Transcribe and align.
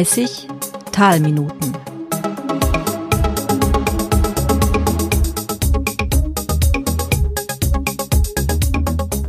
30 0.00 0.48
Talminuten. 0.92 1.74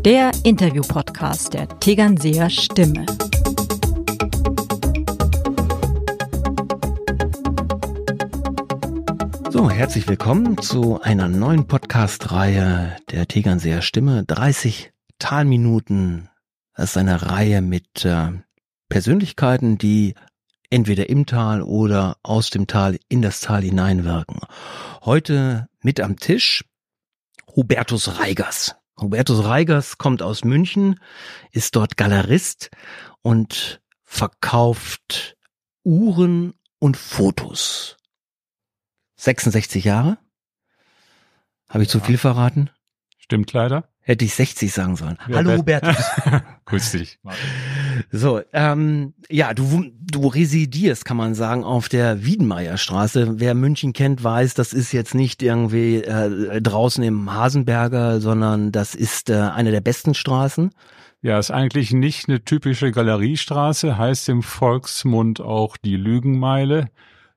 Der 0.05 0.31
Interview-Podcast 0.45 1.55
der 1.55 1.67
Tegernseer 1.67 2.49
Stimme. 2.49 3.05
So, 9.49 9.69
herzlich 9.69 10.07
willkommen 10.07 10.57
zu 10.57 11.01
einer 11.01 11.27
neuen 11.27 11.67
Podcast-Reihe 11.67 12.95
der 13.11 13.27
Tegernseer 13.27 13.81
Stimme. 13.81 14.23
30 14.23 14.93
Talminuten. 15.19 16.29
Das 16.77 16.91
ist 16.91 16.97
eine 16.97 17.29
Reihe 17.29 17.61
mit 17.61 18.05
äh, 18.05 18.29
Persönlichkeiten, 18.87 19.77
die 19.77 20.15
entweder 20.71 21.09
im 21.09 21.27
Tal 21.27 21.61
oder 21.61 22.17
aus 22.23 22.49
dem 22.49 22.65
Tal 22.65 22.97
in 23.09 23.21
das 23.21 23.41
Tal 23.41 23.61
hineinwirken. 23.61 24.39
Heute 25.03 25.69
mit 25.81 25.99
am 25.99 26.17
Tisch 26.17 26.65
Hubertus 27.55 28.19
Reigers. 28.19 28.75
Hubertus 28.99 29.43
Reigers 29.43 29.97
kommt 29.97 30.21
aus 30.23 30.43
München, 30.43 30.99
ist 31.51 31.75
dort 31.75 31.97
Galerist 31.97 32.71
und 33.21 33.81
verkauft 34.03 35.37
Uhren 35.83 36.53
und 36.79 36.97
Fotos. 36.97 37.97
66 39.17 39.83
Jahre? 39.83 40.17
Habe 41.69 41.83
ich 41.83 41.89
ja. 41.89 41.99
zu 41.99 42.05
viel 42.05 42.17
verraten? 42.17 42.69
Stimmt 43.17 43.53
leider. 43.53 43.89
Hätte 44.01 44.25
ich 44.25 44.33
60 44.33 44.73
sagen 44.73 44.95
sollen. 44.95 45.17
Ja, 45.27 45.37
Hallo 45.37 45.57
Hubertus. 45.57 45.95
Grüß 46.65 46.91
dich. 46.91 47.19
So, 48.11 48.41
ähm, 48.53 49.13
ja, 49.29 49.53
du, 49.53 49.85
du 49.99 50.27
residierst, 50.27 51.05
kann 51.05 51.17
man 51.17 51.35
sagen, 51.35 51.63
auf 51.63 51.89
der 51.89 52.25
Wiedenmeierstraße. 52.25 53.39
Wer 53.39 53.53
München 53.53 53.93
kennt, 53.93 54.23
weiß, 54.23 54.53
das 54.53 54.73
ist 54.73 54.91
jetzt 54.91 55.15
nicht 55.15 55.43
irgendwie 55.43 55.97
äh, 55.97 56.61
draußen 56.61 57.03
im 57.03 57.33
Hasenberger, 57.33 58.21
sondern 58.21 58.71
das 58.71 58.95
ist 58.95 59.29
äh, 59.29 59.35
eine 59.35 59.71
der 59.71 59.81
besten 59.81 60.13
Straßen. 60.13 60.71
Ja, 61.21 61.37
ist 61.37 61.51
eigentlich 61.51 61.93
nicht 61.93 62.27
eine 62.27 62.43
typische 62.43 62.91
Galeriestraße, 62.91 63.97
heißt 63.97 64.29
im 64.29 64.41
Volksmund 64.41 65.39
auch 65.39 65.77
die 65.77 65.95
Lügenmeile, 65.95 66.89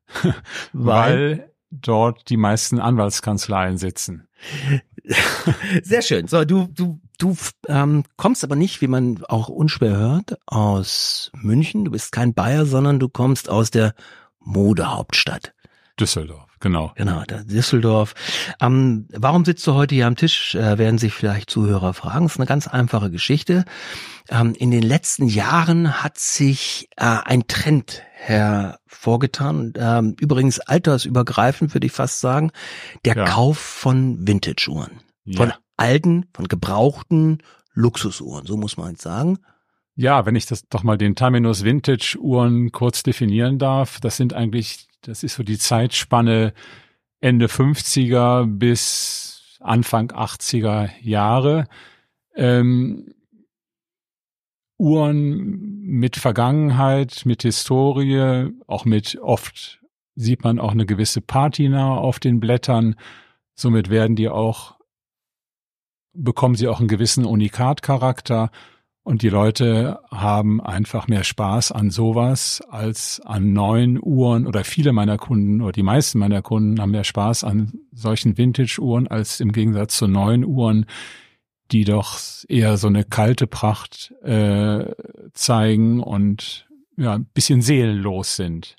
weil 0.72 1.50
dort 1.70 2.30
die 2.30 2.36
meisten 2.36 2.78
Anwaltskanzleien 2.78 3.76
sitzen. 3.76 4.26
Sehr 5.82 6.02
schön. 6.02 6.28
So, 6.28 6.44
du, 6.44 6.66
du, 6.66 7.00
du 7.18 7.36
ähm, 7.68 8.04
kommst 8.16 8.44
aber 8.44 8.56
nicht, 8.56 8.80
wie 8.80 8.86
man 8.86 9.22
auch 9.24 9.48
unschwer 9.48 9.96
hört, 9.96 10.38
aus 10.46 11.30
München. 11.34 11.84
Du 11.84 11.90
bist 11.90 12.12
kein 12.12 12.34
Bayer, 12.34 12.66
sondern 12.66 12.98
du 12.98 13.08
kommst 13.08 13.48
aus 13.48 13.70
der 13.70 13.94
Modehauptstadt. 14.40 15.54
Düsseldorf, 15.98 16.53
genau. 16.64 16.92
Genau, 16.96 17.22
Düsseldorf. 17.44 18.14
Ähm, 18.60 19.06
warum 19.12 19.44
sitzt 19.44 19.64
du 19.68 19.74
heute 19.74 19.94
hier 19.94 20.08
am 20.08 20.16
Tisch, 20.16 20.56
äh, 20.56 20.78
werden 20.78 20.98
sich 20.98 21.12
vielleicht 21.12 21.48
Zuhörer 21.48 21.94
fragen. 21.94 22.24
Das 22.24 22.32
ist 22.32 22.40
eine 22.40 22.46
ganz 22.46 22.66
einfache 22.66 23.12
Geschichte. 23.12 23.64
Ähm, 24.28 24.54
in 24.58 24.72
den 24.72 24.82
letzten 24.82 25.28
Jahren 25.28 26.02
hat 26.02 26.18
sich 26.18 26.88
äh, 26.96 27.04
ein 27.04 27.46
Trend 27.46 28.02
hervorgetan. 28.14 29.74
Ähm, 29.76 30.16
übrigens 30.18 30.58
altersübergreifend 30.58 31.74
würde 31.74 31.86
ich 31.86 31.92
fast 31.92 32.20
sagen, 32.20 32.50
der 33.04 33.16
ja. 33.16 33.24
Kauf 33.26 33.58
von 33.58 34.26
Vintage-Uhren. 34.26 35.00
Ja. 35.24 35.36
Von 35.36 35.52
alten, 35.76 36.26
von 36.34 36.48
gebrauchten 36.48 37.38
Luxusuhren, 37.74 38.46
so 38.46 38.56
muss 38.56 38.76
man 38.76 38.92
jetzt 38.92 39.02
sagen. 39.02 39.38
Ja, 39.96 40.26
wenn 40.26 40.34
ich 40.36 40.46
das 40.46 40.68
doch 40.68 40.82
mal 40.82 40.98
den 40.98 41.14
Terminus 41.14 41.64
Vintage 41.64 42.18
Uhren 42.20 42.72
kurz 42.72 43.02
definieren 43.02 43.58
darf, 43.58 44.00
das 44.00 44.16
sind 44.16 44.32
eigentlich, 44.32 44.88
das 45.06 45.22
ist 45.22 45.34
so 45.34 45.42
die 45.42 45.58
Zeitspanne 45.58 46.52
Ende 47.20 47.46
50er 47.46 48.46
bis 48.46 49.58
Anfang 49.60 50.10
80er 50.10 50.90
Jahre. 51.00 51.66
Ähm, 52.34 53.14
Uhren 54.76 55.80
mit 55.80 56.16
Vergangenheit, 56.16 57.22
mit 57.24 57.42
Historie, 57.42 58.50
auch 58.66 58.84
mit 58.84 59.18
oft 59.20 59.80
sieht 60.16 60.44
man 60.44 60.58
auch 60.58 60.72
eine 60.72 60.86
gewisse 60.86 61.20
Patina 61.20 61.96
auf 61.96 62.18
den 62.18 62.40
Blättern. 62.40 62.96
Somit 63.54 63.88
werden 63.88 64.16
die 64.16 64.28
auch, 64.28 64.76
bekommen 66.12 66.56
sie 66.56 66.68
auch 66.68 66.80
einen 66.80 66.88
gewissen 66.88 67.24
Unikatcharakter. 67.24 68.50
Und 69.04 69.20
die 69.20 69.28
Leute 69.28 70.00
haben 70.10 70.62
einfach 70.62 71.08
mehr 71.08 71.24
Spaß 71.24 71.72
an 71.72 71.90
sowas 71.90 72.62
als 72.70 73.20
an 73.20 73.52
neuen 73.52 74.00
Uhren 74.02 74.46
oder 74.46 74.64
viele 74.64 74.94
meiner 74.94 75.18
Kunden 75.18 75.60
oder 75.60 75.72
die 75.72 75.82
meisten 75.82 76.18
meiner 76.18 76.40
Kunden 76.40 76.80
haben 76.80 76.90
mehr 76.90 77.04
Spaß 77.04 77.44
an 77.44 77.74
solchen 77.92 78.38
Vintage-Uhren 78.38 79.06
als 79.06 79.40
im 79.40 79.52
Gegensatz 79.52 79.98
zu 79.98 80.08
neuen 80.08 80.42
Uhren, 80.42 80.86
die 81.70 81.84
doch 81.84 82.18
eher 82.48 82.78
so 82.78 82.86
eine 82.86 83.04
kalte 83.04 83.46
Pracht 83.46 84.14
äh, 84.22 84.86
zeigen 85.34 86.02
und 86.02 86.66
ja, 86.96 87.14
ein 87.14 87.26
bisschen 87.26 87.60
seelenlos 87.60 88.36
sind. 88.36 88.76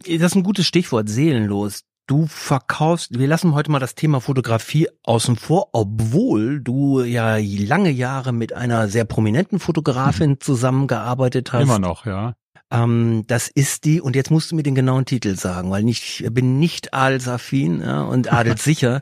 Das 0.00 0.08
ist 0.08 0.36
ein 0.36 0.42
gutes 0.42 0.66
Stichwort, 0.66 1.08
seelenlos. 1.08 1.84
Du 2.06 2.28
verkaufst, 2.28 3.18
wir 3.18 3.26
lassen 3.26 3.52
heute 3.54 3.68
mal 3.68 3.80
das 3.80 3.96
Thema 3.96 4.20
Fotografie 4.20 4.88
außen 5.02 5.34
vor, 5.34 5.70
obwohl 5.72 6.60
du 6.60 7.00
ja 7.02 7.36
lange 7.36 7.90
Jahre 7.90 8.32
mit 8.32 8.52
einer 8.52 8.86
sehr 8.86 9.04
prominenten 9.04 9.58
Fotografin 9.58 10.30
mhm. 10.30 10.40
zusammengearbeitet 10.40 11.52
hast. 11.52 11.64
Immer 11.64 11.80
noch, 11.80 12.06
ja. 12.06 12.36
Ähm, 12.70 13.24
das 13.26 13.48
ist 13.48 13.84
die, 13.84 14.00
und 14.00 14.14
jetzt 14.14 14.30
musst 14.30 14.52
du 14.52 14.54
mir 14.54 14.62
den 14.62 14.76
genauen 14.76 15.04
Titel 15.04 15.34
sagen, 15.36 15.72
weil 15.72 15.88
ich 15.88 16.24
bin 16.30 16.60
nicht 16.60 16.94
adelsaffin 16.94 17.80
ja, 17.80 18.02
und 18.02 18.32
adelssicher. 18.32 19.00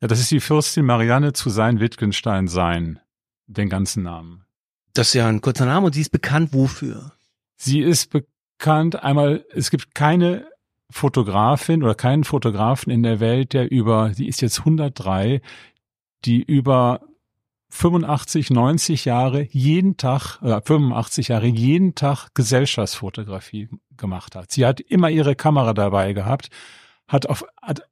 Ja, 0.00 0.08
das 0.08 0.18
ist 0.18 0.30
die 0.30 0.40
Fürstin 0.40 0.86
Marianne 0.86 1.34
zu 1.34 1.50
sein 1.50 1.80
Wittgenstein 1.80 2.48
sein, 2.48 2.98
den 3.46 3.68
ganzen 3.68 4.02
Namen. 4.02 4.46
Das 4.94 5.08
ist 5.08 5.14
ja 5.14 5.28
ein 5.28 5.42
kurzer 5.42 5.66
Name 5.66 5.84
und 5.84 5.94
sie 5.94 6.00
ist 6.00 6.12
bekannt 6.12 6.54
wofür? 6.54 7.12
Sie 7.56 7.80
ist 7.80 8.10
bekannt 8.10 9.02
einmal, 9.02 9.44
es 9.54 9.70
gibt 9.70 9.94
keine 9.94 10.46
Fotografin 10.90 11.82
oder 11.82 11.94
keinen 11.94 12.24
Fotografen 12.24 12.90
in 12.90 13.02
der 13.02 13.20
Welt, 13.20 13.52
der 13.52 13.70
über, 13.70 14.14
sie 14.14 14.28
ist 14.28 14.40
jetzt 14.40 14.60
103, 14.60 15.40
die 16.24 16.42
über 16.42 17.00
85, 17.70 18.50
90 18.50 19.04
Jahre 19.04 19.48
jeden 19.50 19.96
Tag, 19.96 20.40
äh, 20.42 20.60
85 20.64 21.28
Jahre 21.28 21.46
jeden 21.46 21.94
Tag 21.94 22.28
Gesellschaftsfotografie 22.34 23.68
gemacht 23.96 24.36
hat. 24.36 24.52
Sie 24.52 24.64
hat 24.64 24.80
immer 24.80 25.10
ihre 25.10 25.34
Kamera 25.34 25.74
dabei 25.74 26.12
gehabt, 26.12 26.48
hat 27.08 27.28
auf, 27.28 27.44
hat 27.60 27.82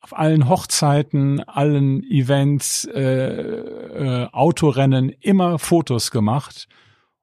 auf 0.00 0.16
allen 0.16 0.48
Hochzeiten, 0.48 1.40
allen 1.40 2.04
Events, 2.04 2.84
äh, 2.84 3.02
äh, 3.02 4.28
Autorennen 4.32 5.08
immer 5.08 5.58
Fotos 5.58 6.10
gemacht 6.10 6.68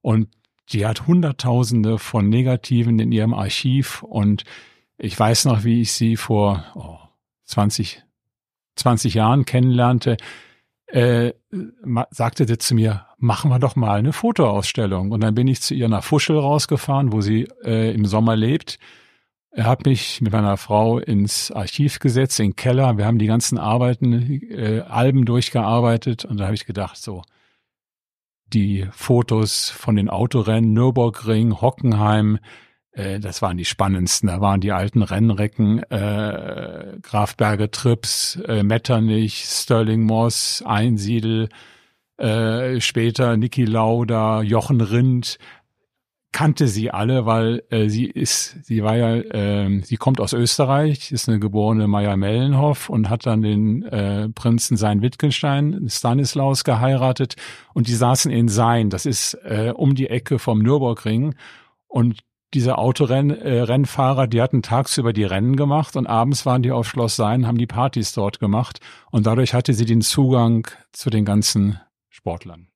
und 0.02 0.30
die 0.70 0.86
hat 0.86 1.08
Hunderttausende 1.08 1.98
von 1.98 2.30
Negativen 2.30 3.00
in 3.00 3.12
ihrem 3.12 3.34
Archiv 3.34 4.04
und 4.04 4.44
ich 5.02 5.20
weiß 5.20 5.46
noch, 5.46 5.64
wie 5.64 5.82
ich 5.82 5.94
sie 5.94 6.16
vor 6.16 6.64
oh, 6.76 6.98
20, 7.46 8.04
20 8.76 9.14
Jahren 9.14 9.46
kennenlernte, 9.46 10.18
äh, 10.88 11.34
sagte 12.10 12.48
sie 12.48 12.58
zu 12.58 12.76
mir, 12.76 13.08
machen 13.18 13.50
wir 13.50 13.60
doch 13.60 13.76
mal 13.76 14.00
eine 14.00 14.14
Fotoausstellung. 14.14 15.12
Und 15.12 15.22
dann 15.22 15.36
bin 15.36 15.48
ich 15.48 15.62
zu 15.62 15.74
ihr 15.74 15.88
nach 15.88 16.04
Fuschel 16.04 16.38
rausgefahren, 16.38 17.12
wo 17.12 17.22
sie 17.22 17.48
äh, 17.64 17.94
im 17.94 18.06
Sommer 18.06 18.36
lebt 18.36 18.78
er 19.52 19.66
hat 19.66 19.86
mich 19.86 20.22
mit 20.22 20.32
meiner 20.32 20.56
Frau 20.56 20.98
ins 20.98 21.52
Archiv 21.52 22.00
gesetzt, 22.00 22.40
in 22.40 22.48
den 22.48 22.56
Keller. 22.56 22.98
Wir 22.98 23.06
haben 23.06 23.20
die 23.20 23.28
ganzen 23.28 23.58
Arbeiten, 23.58 24.14
äh, 24.50 24.80
Alben 24.88 25.26
durchgearbeitet 25.26 26.24
und 26.24 26.38
da 26.38 26.46
habe 26.46 26.56
ich 26.56 26.66
gedacht, 26.66 26.96
so, 26.96 27.22
die 28.48 28.88
Fotos 28.92 29.70
von 29.70 29.98
den 29.98 30.10
Autorennen, 30.10 30.72
Nürburgring, 30.74 31.60
Hockenheim, 31.60 32.40
das 32.94 33.42
waren 33.42 33.58
die 33.58 33.66
spannendsten. 33.66 34.28
Da 34.28 34.42
waren 34.42 34.60
die 34.60 34.74
alten 34.74 35.02
Rennrecken, 35.02 35.82
äh, 35.84 36.98
Grafberger 37.02 37.72
Trips, 37.72 38.36
äh, 38.48 38.64
Metternich, 38.64 39.46
Sterling 39.46 40.04
Moss, 40.04 40.62
Einsiedel, 40.66 41.48
äh, 42.18 42.80
später 42.82 43.38
Niki 43.38 43.66
Lauda, 43.66 44.42
Jochen 44.42 44.82
Rindt. 44.82 45.38
Kannte 46.34 46.68
sie 46.68 46.92
alle, 46.92 47.26
weil 47.26 47.64
äh, 47.72 47.90
sie 47.90 48.06
ist, 48.06 48.64
sie 48.64 48.84
war 48.84 48.96
ja, 48.96 49.16
äh, 49.16 49.82
sie 49.84 49.98
kommt 49.98 50.22
aus 50.22 50.32
Österreich, 50.32 51.12
ist 51.12 51.28
eine 51.28 51.40
geborene 51.40 51.88
Maya 51.88 52.16
Mellenhoff 52.16 52.90
und 52.90 53.10
hat 53.10 53.26
dann 53.26 53.42
den 53.42 53.84
äh, 53.84 54.30
Prinzen 54.30 54.78
Sein 54.78 55.02
Wittgenstein, 55.02 55.88
Stanislaus, 55.90 56.64
geheiratet. 56.64 57.36
Und 57.74 57.88
die 57.88 57.96
saßen 57.96 58.32
in 58.32 58.48
Sein, 58.48 58.90
das 58.90 59.06
ist 59.06 59.34
äh, 59.44 59.74
um 59.76 59.96
die 59.96 60.08
Ecke 60.08 60.40
vom 60.40 60.60
Nürburgring. 60.60 61.36
Und 61.88 62.20
diese 62.54 62.78
Autorennfahrer, 62.78 64.24
äh, 64.24 64.28
die 64.28 64.42
hatten 64.42 64.62
tagsüber 64.62 65.14
die 65.14 65.24
Rennen 65.24 65.56
gemacht 65.56 65.96
und 65.96 66.08
abends 66.08 66.46
waren 66.46 66.64
die 66.64 66.72
auf 66.72 66.88
Schloss 66.88 67.16
Sein, 67.16 67.48
haben 67.48 67.58
die 67.58 67.68
Partys 67.68 68.14
dort 68.14 68.40
gemacht 68.40 68.80
und 69.12 69.26
dadurch 69.26 69.54
hatte 69.54 69.74
sie 69.74 69.86
den 69.86 70.02
Zugang 70.02 70.68
zu 70.92 71.10
den 71.10 71.26
ganzen 71.26 71.80
Sportlern 72.10 72.72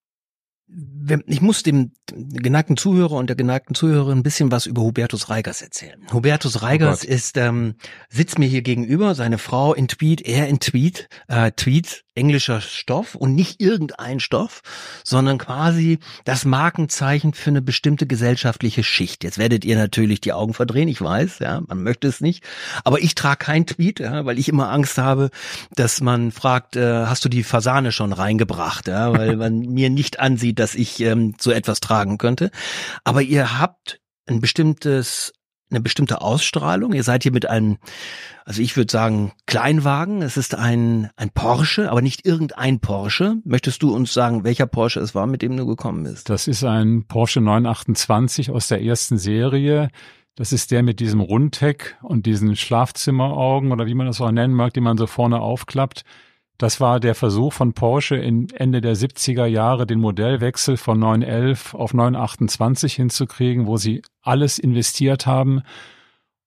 ich 1.28 1.42
muss 1.42 1.64
dem 1.64 1.92
geneigten 2.08 2.76
Zuhörer 2.76 3.14
und 3.14 3.28
der 3.28 3.36
geneigten 3.36 3.76
Zuhörerin 3.76 4.20
ein 4.20 4.24
bisschen 4.24 4.52
was 4.52 4.66
über 4.66 4.82
Hubertus 4.82 5.30
Reigers 5.30 5.62
erzählen. 5.62 6.00
Hubertus 6.12 6.62
Reigers 6.62 7.06
oh 7.06 7.08
ist 7.08 7.38
ähm, 7.38 7.76
sitzt 8.10 8.40
mir 8.40 8.48
hier 8.48 8.62
gegenüber, 8.62 9.14
seine 9.16 9.38
Frau 9.38 9.74
in 9.74 9.88
Tweet, 9.88 10.22
er 10.22 10.48
in 10.48 10.60
Tweet, 10.60 11.08
äh, 11.28 11.52
Tweet 11.52 12.05
englischer 12.16 12.62
Stoff 12.62 13.16
und 13.16 13.36
nicht 13.36 13.62
irgendein 13.62 14.20
Stoff, 14.20 14.62
sondern 15.04 15.38
quasi 15.38 16.00
das 16.24 16.46
Markenzeichen 16.46 17.34
für 17.34 17.50
eine 17.50 17.62
bestimmte 17.62 18.08
gesellschaftliche 18.08 18.84
Schicht. 18.84 19.24
Jetzt 19.24 19.38
werdet 19.38 19.66
ihr 19.66 19.76
natürlich 19.76 20.22
die 20.22 20.34
Augen 20.34 20.54
verdrehen, 20.54 20.88
ich 20.88 21.02
weiß, 21.02 21.40
ja, 21.40 21.62
man 21.68 21.84
möchte 21.84 22.08
es 22.08 22.22
nicht, 22.22 22.44
aber 22.84 23.00
ich 23.02 23.16
trage 23.16 23.38
kein 23.38 23.66
Tweet, 23.66 24.00
ja, 24.00 24.26
weil 24.26 24.40
ich 24.40 24.50
immer 24.50 24.72
Angst 24.72 24.98
habe, 24.98 25.30
dass 25.76 26.02
man 26.02 26.32
fragt, 26.32 26.76
äh, 26.76 27.06
hast 27.06 27.26
du 27.26 27.30
die 27.30 27.44
Fasane 27.44 27.92
schon 27.92 28.14
reingebracht, 28.14 28.88
ja, 28.88 29.14
weil 29.14 29.36
man 29.36 29.60
mir 29.60 29.90
nicht 29.90 30.20
ansieht, 30.20 30.60
dass 30.60 30.76
ich 30.76 31.02
ähm, 31.02 31.36
so 31.40 31.52
etwas 31.52 31.82
tragen 31.82 32.18
könnte. 32.18 32.52
Aber 33.04 33.22
ihr 33.22 33.60
habt 33.60 34.00
ein 34.28 34.40
bestimmtes 34.40 35.34
eine 35.76 35.84
bestimmte 35.84 36.22
Ausstrahlung. 36.22 36.94
Ihr 36.94 37.04
seid 37.04 37.24
hier 37.24 37.32
mit 37.32 37.48
einem, 37.48 37.78
also 38.46 38.62
ich 38.62 38.76
würde 38.78 38.92
sagen, 38.92 39.34
Kleinwagen. 39.46 40.22
Es 40.22 40.38
ist 40.38 40.56
ein, 40.56 41.10
ein 41.18 41.30
Porsche, 41.30 41.92
aber 41.92 42.02
nicht 42.02 42.26
irgendein 42.26 42.80
Porsche. 42.80 43.38
Möchtest 43.44 43.84
du 43.84 43.94
uns 43.94 44.14
sagen, 44.14 44.44
welcher 44.44 44.66
Porsche 44.66 45.00
es 45.02 45.14
war, 45.14 45.28
mit 45.28 45.42
dem 45.42 45.56
du 45.56 45.66
gekommen 45.66 46.04
bist? 46.04 46.30
Das 46.30 46.48
ist 46.48 46.64
ein 46.64 47.06
Porsche 47.08 47.42
928 47.42 48.52
aus 48.52 48.68
der 48.68 48.82
ersten 48.82 49.18
Serie. 49.18 49.90
Das 50.36 50.52
ist 50.52 50.72
der 50.72 50.84
mit 50.84 51.00
diesem 51.00 51.22
Rundheck 51.22 51.98
und 52.02 52.26
diesen 52.26 52.56
Schlafzimmeraugen 52.56 53.72
oder 53.72 53.86
wie 53.86 53.94
man 53.94 54.08
das 54.08 54.20
auch 54.20 54.32
nennen 54.32 54.54
mag, 54.54 54.74
die 54.74 54.82
man 54.82 54.98
so 54.98 55.08
vorne 55.08 55.40
aufklappt. 55.40 56.04
Das 56.58 56.80
war 56.80 57.00
der 57.00 57.16
Versuch 57.16 57.54
von 57.54 57.74
Porsche 57.74 58.16
in 58.16 58.50
Ende 58.52 58.82
der 58.82 58.96
70er 58.96 59.46
Jahre, 59.46 59.86
den 59.86 60.00
Modellwechsel 60.00 60.78
von 60.78 61.00
911 61.00 61.74
auf 61.74 61.94
928 61.94 62.94
hinzukriegen, 62.94 63.68
wo 63.68 63.78
sie 63.78 64.02
alles 64.22 64.58
investiert 64.58 65.26
haben 65.26 65.64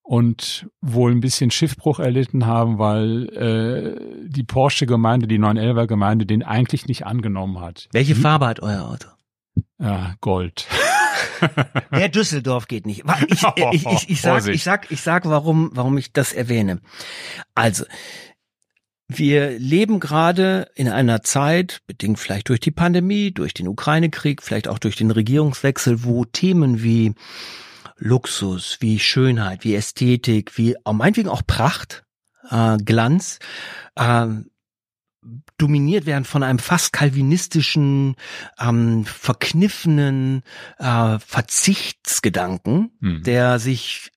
und 0.02 0.66
wohl 0.81 1.12
ein 1.12 1.20
bisschen 1.20 1.50
Schiffbruch 1.50 1.99
erlitten 1.99 2.46
haben, 2.46 2.78
weil 2.78 3.28
äh, 3.28 4.26
die 4.26 4.44
Porsche-Gemeinde, 4.44 5.26
die 5.26 5.38
911er 5.38 5.87
Gemeinde, 5.87 6.25
den 6.25 6.43
eigentlich 6.43 6.87
nicht 6.87 7.04
angenommen 7.04 7.61
hat. 7.61 7.88
Welche 7.93 8.14
Farbe 8.14 8.46
hat 8.46 8.61
euer 8.61 8.88
Auto? 8.88 9.08
Ja, 9.78 10.14
Gold. 10.22 10.66
Der 11.93 12.08
Düsseldorf 12.08 12.69
geht 12.69 12.87
nicht. 12.87 13.04
Ich, 13.28 13.43
ich, 13.56 13.87
ich, 13.87 14.11
ich, 14.11 14.20
sag, 14.22 14.46
ich 14.46 14.62
sag, 14.62 14.90
ich 14.90 15.02
sag, 15.02 15.26
warum, 15.26 15.70
warum 15.75 15.99
ich 15.99 16.12
das 16.12 16.32
erwähne. 16.32 16.81
Also, 17.54 17.84
wir 19.08 19.58
leben 19.58 20.00
gerade 20.00 20.70
in 20.75 20.88
einer 20.88 21.22
Zeit, 21.22 21.81
bedingt 21.87 22.19
vielleicht 22.19 22.50
durch 22.50 22.60
die 22.60 22.70
Pandemie, 22.70 23.32
durch 23.32 23.55
den 23.55 23.66
Ukraine-Krieg, 23.66 24.43
vielleicht 24.43 24.69
auch 24.69 24.78
durch 24.78 24.96
den 24.96 25.10
Regierungswechsel, 25.10 26.05
wo 26.05 26.26
Themen 26.26 26.82
wie 26.82 27.14
Luxus, 27.96 28.76
wie 28.81 28.99
Schönheit, 28.99 29.64
wie 29.64 29.75
Ästhetik, 29.75 30.58
wie 30.58 30.76
meinetwegen 30.84 31.31
auch 31.31 31.43
Pracht, 31.46 32.05
äh, 32.50 32.76
Glanz, 32.76 33.38
äh, 33.96 34.26
dominiert 35.56 36.06
werden 36.06 36.25
von 36.25 36.43
einem 36.43 36.58
fast 36.58 36.93
kalvinistischen, 36.93 38.14
ähm, 38.61 39.04
verkniffenen 39.04 40.43
äh, 40.78 41.19
Verzichtsgedanken, 41.19 42.93
hm. 43.00 43.22
der 43.25 43.58
sich 43.58 44.11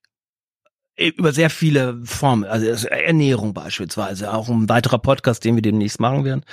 über 1.09 1.33
sehr 1.33 1.49
viele 1.49 1.99
Formen, 2.03 2.45
also 2.45 2.87
Ernährung 2.87 3.53
beispielsweise, 3.53 4.33
auch 4.33 4.49
ein 4.49 4.69
weiterer 4.69 4.99
Podcast, 4.99 5.43
den 5.43 5.55
wir 5.55 5.61
demnächst 5.61 5.99
machen 5.99 6.23
werden, 6.25 6.43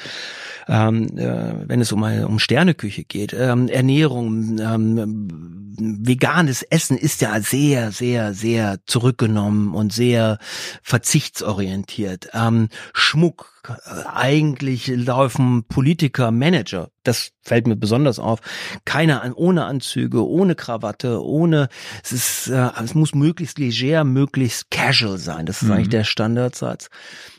ähm, 0.69 1.17
äh, 1.19 1.69
wenn 1.69 1.81
es 1.81 1.93
um, 1.93 2.03
um 2.03 2.39
Sterneküche 2.39 3.05
geht. 3.05 3.33
Ähm, 3.33 3.69
Ernährung, 3.69 4.59
ähm, 4.59 5.75
veganes 5.79 6.62
Essen 6.62 6.99
ist 6.99 7.21
ja 7.21 7.41
sehr, 7.41 7.93
sehr, 7.93 8.35
sehr 8.35 8.79
zurückgenommen 8.87 9.75
und 9.75 9.93
sehr 9.93 10.39
verzichtsorientiert. 10.83 12.29
Ähm, 12.35 12.69
Schmuck, 12.93 13.57
eigentlich 14.06 14.87
laufen 14.88 15.65
Politiker, 15.65 16.31
Manager, 16.31 16.91
das 17.03 17.32
fällt 17.43 17.67
mir 17.67 17.76
besonders 17.76 18.19
auf, 18.19 18.41
keiner 18.85 19.23
an, 19.23 19.32
ohne 19.32 19.65
Anzüge, 19.65 20.26
ohne 20.26 20.55
Krawatte, 20.55 21.23
ohne, 21.23 21.69
es 22.03 22.12
ist, 22.12 22.49
äh, 22.49 22.70
es 22.82 22.94
muss 22.94 23.15
möglichst 23.15 23.59
leger, 23.59 24.05
möglichst 24.05 24.70
casual 24.70 25.19
sein. 25.19 25.47
Das 25.47 25.62
ist 25.62 25.69
mhm. 25.69 25.75
eigentlich 25.75 25.88
der 25.88 26.05
Standardsatz. 26.05 26.88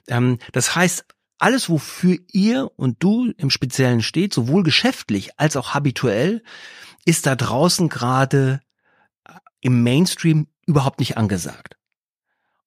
Ähm, 0.07 0.37
das 0.51 0.75
heißt, 0.75 1.05
alles, 1.39 1.69
wofür 1.69 2.17
ihr 2.31 2.69
und 2.75 3.01
du 3.01 3.31
im 3.37 3.49
Speziellen 3.49 4.01
steht, 4.01 4.33
sowohl 4.33 4.63
geschäftlich 4.63 5.39
als 5.39 5.55
auch 5.55 5.73
habituell, 5.73 6.43
ist 7.05 7.25
da 7.25 7.35
draußen 7.35 7.87
gerade 7.87 8.59
im 9.61 9.83
Mainstream 9.83 10.47
überhaupt 10.65 10.99
nicht 10.99 11.17
angesagt. 11.17 11.78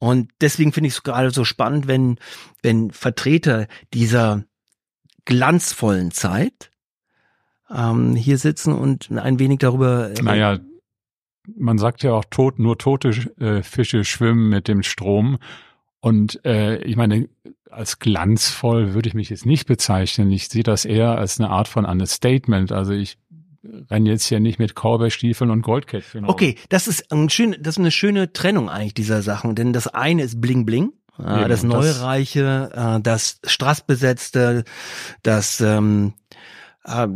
Und 0.03 0.33
deswegen 0.41 0.73
finde 0.73 0.89
ich 0.89 0.95
es 0.95 1.05
gerade 1.05 1.31
so 1.31 1.45
spannend, 1.45 1.87
wenn, 1.87 2.19
wenn 2.61 2.91
Vertreter 2.91 3.69
dieser 3.95 4.43
glanzvollen 5.27 6.11
Zeit 6.11 6.73
ähm, 7.73 8.17
hier 8.17 8.37
sitzen 8.37 8.73
und 8.73 9.13
ein 9.13 9.39
wenig 9.39 9.61
darüber. 9.61 10.11
Naja, 10.21 10.59
man 11.55 11.79
sagt 11.79 12.03
ja 12.03 12.15
auch 12.15 12.25
tot, 12.29 12.59
nur 12.59 12.79
tote 12.79 13.11
äh, 13.39 13.63
Fische 13.63 14.03
schwimmen 14.03 14.49
mit 14.49 14.67
dem 14.67 14.83
Strom. 14.83 15.39
Und 16.01 16.45
äh, 16.45 16.83
ich 16.83 16.97
meine, 16.97 17.29
als 17.71 18.01
glanzvoll 18.01 18.95
würde 18.95 19.09
ich 19.09 19.15
mich 19.15 19.31
jetzt 19.31 19.47
nicht 19.47 19.69
bezeichnen. 19.69 20.33
Ich 20.33 20.49
sehe 20.49 20.65
das 20.65 20.85
eher 20.85 21.17
als 21.17 21.39
eine 21.39 21.51
Art 21.51 21.69
von 21.69 21.85
Understatement. 21.85 22.73
Also 22.73 22.93
ich 22.93 23.19
renne 23.91 24.11
jetzt 24.11 24.27
hier 24.27 24.41
nicht 24.41 24.59
mit 24.59 24.75
Cowboy-Stiefeln 24.75 25.51
und 25.51 25.63
Goldkettchen. 25.63 26.25
Okay, 26.25 26.57
das 26.69 26.89
ist 26.89 27.13
ein 27.13 27.31
schön, 27.31 27.57
das 27.61 27.75
ist 27.75 27.81
eine 27.81 27.91
schöne 27.91 28.33
Trennung 28.33 28.69
eigentlich 28.69 28.95
dieser 28.95 29.23
Sachen, 29.23 29.55
denn 29.55 29.73
das 29.73 29.89
eine 29.89 30.23
ist 30.23 30.41
Bling 30.41 30.67
Bling. 30.67 30.93
Äh, 31.19 31.49
das 31.49 31.63
Neureiche, 31.63 32.71
äh, 32.75 33.01
das 33.03 33.41
Straßbesetzte, 33.45 34.65
das 35.23 35.61
ähm, 35.61 36.15
äh, 36.85 37.07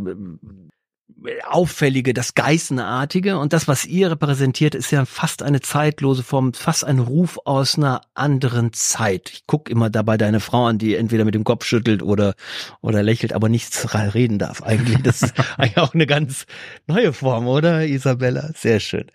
Auffällige, 1.47 2.13
das 2.13 2.35
Geißenartige 2.35 3.39
und 3.39 3.51
das, 3.51 3.67
was 3.67 3.85
ihr 3.85 4.11
repräsentiert, 4.11 4.75
ist 4.75 4.91
ja 4.91 5.05
fast 5.05 5.41
eine 5.41 5.61
zeitlose 5.61 6.23
Form, 6.23 6.53
fast 6.53 6.85
ein 6.85 6.99
Ruf 6.99 7.39
aus 7.43 7.77
einer 7.77 8.01
anderen 8.13 8.71
Zeit. 8.71 9.31
Ich 9.31 9.43
guck 9.47 9.69
immer 9.69 9.89
dabei 9.89 10.17
deine 10.17 10.39
Frau 10.39 10.67
an, 10.67 10.77
die 10.77 10.95
entweder 10.95 11.25
mit 11.25 11.33
dem 11.33 11.43
Kopf 11.43 11.65
schüttelt 11.65 12.03
oder 12.03 12.35
oder 12.81 13.01
lächelt, 13.01 13.33
aber 13.33 13.49
nichts 13.49 13.93
reden 13.93 14.37
darf. 14.37 14.61
Eigentlich 14.61 15.01
das 15.01 15.23
ist 15.23 15.33
eigentlich 15.57 15.77
auch 15.77 15.93
eine 15.93 16.05
ganz 16.05 16.45
neue 16.85 17.13
Form, 17.13 17.47
oder 17.47 17.85
Isabella? 17.85 18.51
Sehr 18.55 18.79
schön. 18.79 19.07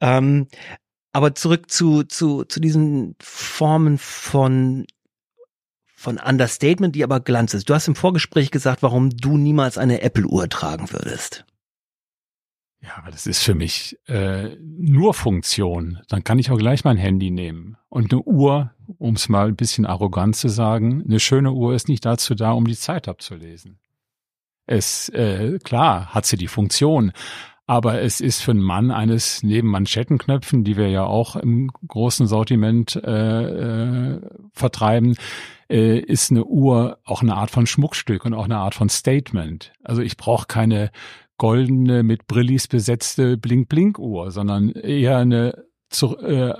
Ähm, 0.00 0.48
aber 1.12 1.34
zurück 1.34 1.70
zu 1.70 2.04
zu 2.04 2.44
zu 2.44 2.60
diesen 2.60 3.16
Formen 3.20 3.98
von 3.98 4.86
von 6.04 6.18
Understatement, 6.18 6.94
die 6.94 7.02
aber 7.02 7.18
Glanz 7.20 7.54
ist. 7.54 7.68
Du 7.68 7.74
hast 7.74 7.88
im 7.88 7.96
Vorgespräch 7.96 8.50
gesagt, 8.50 8.82
warum 8.82 9.10
du 9.10 9.36
niemals 9.36 9.78
eine 9.78 10.02
Apple-Uhr 10.02 10.48
tragen 10.48 10.92
würdest. 10.92 11.44
Ja, 12.80 13.02
das 13.10 13.26
ist 13.26 13.42
für 13.42 13.54
mich 13.54 13.98
äh, 14.06 14.56
nur 14.60 15.14
Funktion. 15.14 16.00
Dann 16.08 16.22
kann 16.22 16.38
ich 16.38 16.50
auch 16.50 16.58
gleich 16.58 16.84
mein 16.84 16.98
Handy 16.98 17.30
nehmen. 17.30 17.78
Und 17.88 18.12
eine 18.12 18.22
Uhr, 18.22 18.72
um 18.98 19.14
es 19.14 19.30
mal 19.30 19.48
ein 19.48 19.56
bisschen 19.56 19.86
arrogant 19.86 20.36
zu 20.36 20.48
sagen, 20.48 21.02
eine 21.08 21.18
schöne 21.18 21.52
Uhr 21.52 21.74
ist 21.74 21.88
nicht 21.88 22.04
dazu 22.04 22.34
da, 22.34 22.52
um 22.52 22.66
die 22.66 22.76
Zeit 22.76 23.08
abzulesen. 23.08 23.78
Es, 24.66 25.08
äh, 25.08 25.58
klar, 25.64 26.14
hat 26.14 26.26
sie 26.26 26.36
die 26.36 26.48
Funktion, 26.48 27.12
aber 27.66 28.02
es 28.02 28.20
ist 28.20 28.42
für 28.42 28.50
einen 28.50 28.60
Mann 28.60 28.90
eines 28.90 29.42
neben 29.42 29.68
Manschettenknöpfen, 29.68 30.64
die 30.64 30.76
wir 30.76 30.88
ja 30.88 31.04
auch 31.04 31.36
im 31.36 31.70
großen 31.88 32.26
Sortiment 32.26 32.96
äh, 32.96 34.14
äh, 34.14 34.20
vertreiben, 34.52 35.16
äh, 35.68 35.98
ist 35.98 36.30
eine 36.30 36.44
Uhr 36.44 36.98
auch 37.04 37.22
eine 37.22 37.34
Art 37.34 37.50
von 37.50 37.66
Schmuckstück 37.66 38.24
und 38.24 38.34
auch 38.34 38.44
eine 38.44 38.58
Art 38.58 38.74
von 38.74 38.88
Statement. 38.88 39.72
Also 39.82 40.02
ich 40.02 40.16
brauche 40.16 40.46
keine 40.46 40.90
goldene 41.36 42.02
mit 42.02 42.26
Brillis 42.26 42.68
besetzte 42.68 43.36
Blink-Blink-Uhr, 43.36 44.30
sondern 44.30 44.70
eher 44.70 45.18
eine 45.18 45.64
zu, 45.90 46.16
äh, 46.18 46.54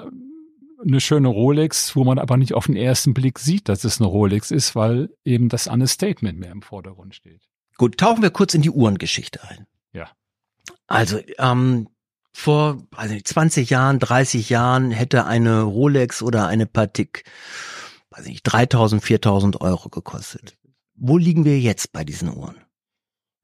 eine 0.86 1.00
schöne 1.00 1.28
Rolex, 1.28 1.96
wo 1.96 2.04
man 2.04 2.18
aber 2.18 2.36
nicht 2.36 2.54
auf 2.54 2.66
den 2.66 2.76
ersten 2.76 3.14
Blick 3.14 3.38
sieht, 3.38 3.68
dass 3.68 3.84
es 3.84 4.00
eine 4.00 4.08
Rolex 4.08 4.50
ist, 4.50 4.74
weil 4.74 5.10
eben 5.24 5.48
das 5.48 5.68
eine 5.68 5.86
Statement 5.86 6.38
mehr 6.38 6.52
im 6.52 6.62
Vordergrund 6.62 7.14
steht. 7.14 7.42
Gut, 7.76 7.98
tauchen 7.98 8.22
wir 8.22 8.30
kurz 8.30 8.54
in 8.54 8.62
die 8.62 8.70
Uhrengeschichte 8.70 9.40
ein. 9.48 9.66
Ja. 9.92 10.10
Also, 10.86 11.20
ähm, 11.38 11.88
vor 12.32 12.82
also 12.90 13.14
20 13.22 13.70
Jahren, 13.70 14.00
30 14.00 14.50
Jahren 14.50 14.90
hätte 14.90 15.24
eine 15.24 15.62
Rolex 15.62 16.20
oder 16.20 16.48
eine 16.48 16.66
Patek 16.66 17.24
weiß 18.16 18.26
nicht, 18.26 18.42
3000, 18.44 19.02
4000 19.02 19.60
Euro 19.60 19.88
gekostet. 19.88 20.56
Wo 20.94 21.18
liegen 21.18 21.44
wir 21.44 21.58
jetzt 21.58 21.92
bei 21.92 22.04
diesen 22.04 22.34
Uhren? 22.34 22.56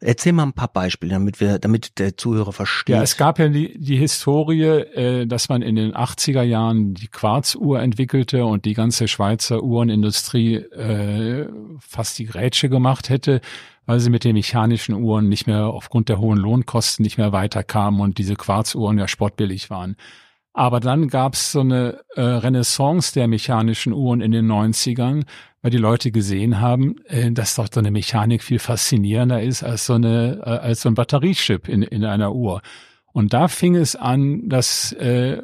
Erzähl 0.03 0.33
mal 0.33 0.45
ein 0.45 0.55
paar 0.55 0.73
Beispiele, 0.73 1.13
damit 1.13 1.41
wir, 1.41 1.59
damit 1.59 1.99
der 1.99 2.17
Zuhörer 2.17 2.53
versteht. 2.53 2.97
Ja, 2.97 3.03
es 3.03 3.19
gab 3.19 3.39
ja 3.39 3.49
die, 3.49 3.79
die 3.79 3.97
Historie, 3.97 4.63
äh, 4.63 5.27
dass 5.27 5.51
man 5.51 5.61
in 5.61 5.77
den 5.77 5.93
80er 5.93 6.43
Jahren 6.43 6.95
die 6.95 7.09
Quarzuhr 7.09 7.81
entwickelte 7.81 8.47
und 8.47 8.65
die 8.65 8.73
ganze 8.73 9.09
Schweizer 9.09 9.63
Uhrenindustrie 9.63 10.55
äh, 10.55 11.49
fast 11.81 12.19
die 12.19 12.25
Grätsche 12.25 12.71
gemacht 12.71 13.11
hätte, 13.11 13.43
weil 13.85 14.01
sie 14.01 14.09
mit 14.09 14.25
den 14.25 14.35
mechanischen 14.35 14.95
Uhren 14.95 15.29
nicht 15.29 15.47
mehr 15.47 15.67
aufgrund 15.67 16.09
der 16.09 16.19
hohen 16.19 16.39
Lohnkosten 16.39 17.03
nicht 17.03 17.19
mehr 17.19 17.33
weiterkamen 17.33 18.01
und 18.01 18.17
diese 18.17 18.37
Quarzuhren 18.37 18.97
ja 18.97 19.07
sportbillig 19.07 19.69
waren. 19.69 19.97
Aber 20.61 20.79
dann 20.79 21.09
gab 21.09 21.33
es 21.33 21.53
so 21.53 21.61
eine 21.61 22.03
äh, 22.17 22.21
Renaissance 22.21 23.15
der 23.15 23.29
mechanischen 23.29 23.95
Uhren 23.95 24.21
in 24.21 24.31
den 24.31 24.47
90ern, 24.47 25.25
weil 25.63 25.71
die 25.71 25.79
Leute 25.79 26.13
gesehen 26.13 26.61
haben, 26.61 26.97
äh, 27.07 27.33
dass 27.33 27.55
doch 27.55 27.69
so 27.73 27.81
eine 27.81 27.91
Mechanik 27.91 28.43
viel 28.43 28.59
faszinierender 28.59 29.43
ist 29.43 29.63
als 29.63 29.87
so 29.87 29.95
eine 29.95 30.43
äh, 30.45 30.51
als 30.51 30.83
so 30.83 30.91
ein 30.91 30.95
Batteriechip 30.95 31.67
in, 31.67 31.81
in 31.81 32.05
einer 32.05 32.35
Uhr. 32.35 32.61
Und 33.15 33.33
da 33.33 33.49
fing 33.49 33.75
es 33.75 33.97
an, 33.97 34.51
dass 34.51 34.93
äh, 34.93 35.41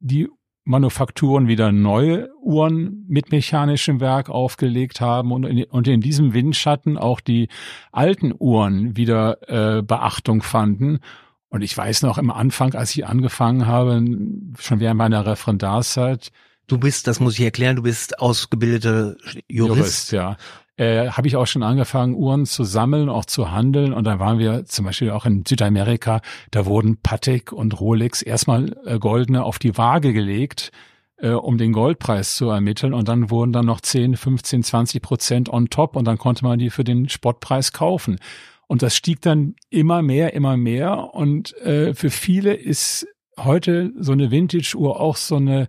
die 0.00 0.26
Manufakturen 0.64 1.46
wieder 1.46 1.70
neue 1.70 2.30
Uhren 2.42 3.04
mit 3.06 3.30
mechanischem 3.30 4.00
Werk 4.00 4.28
aufgelegt 4.28 5.00
haben 5.00 5.30
und 5.30 5.44
in, 5.44 5.62
und 5.66 5.86
in 5.86 6.00
diesem 6.00 6.34
Windschatten 6.34 6.98
auch 6.98 7.20
die 7.20 7.46
alten 7.92 8.34
Uhren 8.36 8.96
wieder 8.96 9.38
äh, 9.78 9.82
Beachtung 9.82 10.42
fanden. 10.42 10.98
Und 11.50 11.62
ich 11.62 11.76
weiß 11.76 12.02
noch 12.02 12.18
im 12.18 12.30
Anfang, 12.30 12.74
als 12.74 12.94
ich 12.94 13.06
angefangen 13.06 13.66
habe, 13.66 14.04
schon 14.58 14.80
während 14.80 14.98
meiner 14.98 15.24
Referendarzeit. 15.26 16.30
Du 16.66 16.78
bist, 16.78 17.06
das 17.06 17.20
muss 17.20 17.38
ich 17.38 17.44
erklären, 17.44 17.76
du 17.76 17.82
bist 17.82 18.18
ausgebildeter 18.18 19.16
Jurist. 19.48 19.78
Jurist 19.78 20.12
ja 20.12 20.36
äh, 20.78 21.10
habe 21.10 21.26
ich 21.26 21.36
auch 21.36 21.46
schon 21.46 21.62
angefangen, 21.62 22.14
Uhren 22.14 22.46
zu 22.46 22.64
sammeln, 22.64 23.08
auch 23.08 23.24
zu 23.24 23.50
handeln. 23.50 23.92
Und 23.92 24.04
da 24.04 24.18
waren 24.18 24.38
wir 24.38 24.64
zum 24.64 24.86
Beispiel 24.86 25.10
auch 25.10 25.26
in 25.26 25.44
Südamerika, 25.46 26.22
da 26.50 26.64
wurden 26.66 26.96
Patek 27.02 27.52
und 27.52 27.78
Rolex 27.78 28.22
erstmal 28.22 28.76
äh, 28.86 28.98
goldene 28.98 29.42
auf 29.44 29.58
die 29.58 29.76
Waage 29.76 30.12
gelegt, 30.12 30.70
äh, 31.16 31.30
um 31.30 31.58
den 31.58 31.72
Goldpreis 31.72 32.36
zu 32.36 32.48
ermitteln. 32.48 32.94
Und 32.94 33.08
dann 33.08 33.28
wurden 33.30 33.52
dann 33.52 33.66
noch 33.66 33.80
10, 33.80 34.16
15, 34.16 34.62
20 34.62 35.02
Prozent 35.02 35.48
on 35.48 35.68
top 35.68 35.96
und 35.96 36.04
dann 36.04 36.16
konnte 36.16 36.44
man 36.44 36.58
die 36.58 36.70
für 36.70 36.84
den 36.84 37.08
Spottpreis 37.08 37.72
kaufen. 37.72 38.18
Und 38.68 38.82
das 38.82 38.94
stieg 38.94 39.22
dann 39.22 39.56
immer 39.70 40.02
mehr, 40.02 40.34
immer 40.34 40.56
mehr. 40.56 41.14
Und 41.14 41.56
äh, 41.58 41.94
für 41.94 42.10
viele 42.10 42.54
ist 42.54 43.08
heute 43.38 43.92
so 43.98 44.12
eine 44.12 44.30
Vintage-Uhr 44.30 45.00
auch 45.00 45.16
so 45.16 45.36
eine 45.36 45.68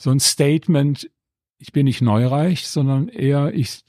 so 0.00 0.10
ein 0.10 0.20
Statement, 0.20 1.10
ich 1.58 1.72
bin 1.72 1.86
nicht 1.86 2.02
neureich, 2.02 2.68
sondern 2.68 3.08
eher 3.08 3.52
ich 3.54 3.84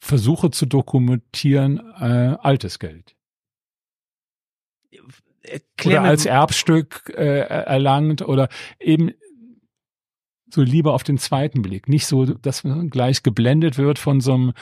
versuche 0.00 0.50
zu 0.50 0.66
dokumentieren 0.66 1.78
äh, 1.98 2.36
altes 2.40 2.78
Geld. 2.78 3.14
Erklär 5.42 6.00
oder 6.00 6.10
als 6.10 6.26
Erbstück 6.26 7.12
äh, 7.16 7.40
erlangt 7.40 8.22
oder 8.22 8.48
eben 8.78 9.12
so 10.50 10.62
lieber 10.62 10.94
auf 10.94 11.04
den 11.04 11.18
zweiten 11.18 11.62
Blick. 11.62 11.88
Nicht 11.88 12.06
so, 12.06 12.24
dass 12.24 12.64
man 12.64 12.90
gleich 12.90 13.22
geblendet 13.22 13.76
wird 13.76 13.98
von 13.98 14.20
so 14.20 14.34
einem 14.34 14.52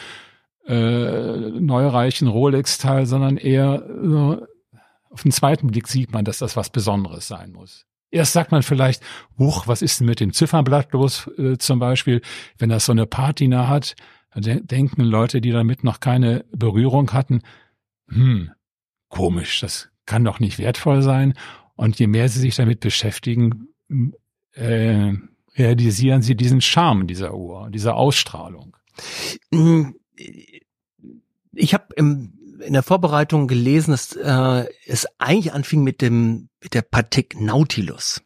äh, 0.67 1.51
neureichen 1.61 2.29
Rolex-Teil, 2.29 3.07
sondern 3.07 3.37
eher 3.37 3.87
so, 4.03 4.47
auf 5.11 5.23
den 5.23 5.33
zweiten 5.33 5.69
Blick 5.69 5.89
sieht 5.89 6.13
man, 6.13 6.25
dass 6.25 6.39
das 6.39 6.57
was 6.57 6.71
Besonderes 6.71 7.29
sein 7.29 7.53
muss. 7.53 7.87
Erst 8.11 8.33
sagt 8.33 8.53
man 8.53 8.63
vielleicht, 8.63 9.03
huch, 9.39 9.67
was 9.67 9.83
ist 9.83 10.01
denn 10.01 10.07
mit 10.07 10.21
dem 10.21 10.33
Ziffernblatt 10.33 10.93
los 10.93 11.31
äh, 11.39 11.59
zum 11.59 11.79
Beispiel, 11.79 12.23
wenn 12.59 12.69
das 12.69 12.87
so 12.87 12.93
eine 12.93 13.07
Patina 13.07 13.69
hat, 13.69 13.95
denken 14.35 15.03
Leute, 15.03 15.41
die 15.41 15.51
damit 15.51 15.83
noch 15.83 16.01
keine 16.01 16.45
Berührung 16.53 17.13
hatten, 17.13 17.43
hm, 18.09 18.51
komisch, 19.09 19.61
das 19.61 19.89
kann 20.05 20.25
doch 20.25 20.41
nicht 20.41 20.59
wertvoll 20.59 21.03
sein. 21.03 21.35
Und 21.75 21.99
je 21.99 22.07
mehr 22.07 22.29
sie 22.29 22.41
sich 22.41 22.57
damit 22.57 22.81
beschäftigen, 22.81 23.69
äh, 24.53 25.13
realisieren 25.57 26.23
sie 26.23 26.37
diesen 26.37 26.61
Charme 26.61 27.07
dieser 27.07 27.35
Uhr, 27.35 27.71
dieser 27.71 27.97
Ausstrahlung. 27.97 28.77
Ich 31.53 31.75
habe 31.75 31.95
in 31.95 32.73
der 32.73 32.83
Vorbereitung 32.83 33.49
gelesen, 33.49 33.91
dass 33.93 34.15
äh, 34.17 34.67
es 34.87 35.07
eigentlich 35.19 35.53
anfing 35.53 35.83
mit 35.83 36.01
dem 36.01 36.49
mit 36.63 36.75
der 36.75 36.83
Patek 36.83 37.41
Nautilus 37.41 38.23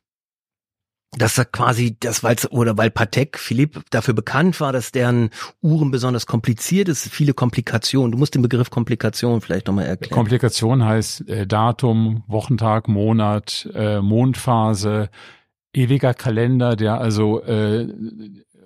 dass 1.19 1.39
er 1.39 1.45
quasi 1.45 1.97
das, 1.99 2.23
weil 2.23 2.37
oder 2.51 2.79
weil 2.79 2.91
Patek 2.91 3.39
Philipp 3.39 3.83
dafür 3.91 4.15
bekannt 4.15 4.61
war, 4.61 4.73
dass 4.73 4.93
deren 4.93 5.31
Uhren 5.61 5.91
besonders 5.91 6.27
kompliziert 6.27 6.89
ist, 6.89 7.09
viele 7.09 7.35
Komplikationen. 7.35 8.13
Du 8.13 8.19
musst 8.19 8.35
den 8.35 8.43
Begriff 8.43 8.71
Komplikation 8.71 9.41
vielleicht 9.41 9.67
nochmal 9.67 9.87
erklären. 9.87 10.15
Komplikation 10.15 10.85
heißt 10.85 11.29
äh, 11.29 11.47
Datum, 11.47 12.23
Wochentag, 12.29 12.87
Monat, 12.87 13.69
äh, 13.75 14.01
Mondphase, 14.01 15.11
ewiger 15.73 16.15
Kalender, 16.15 16.77
der 16.77 17.01
also, 17.01 17.43
äh, 17.43 17.89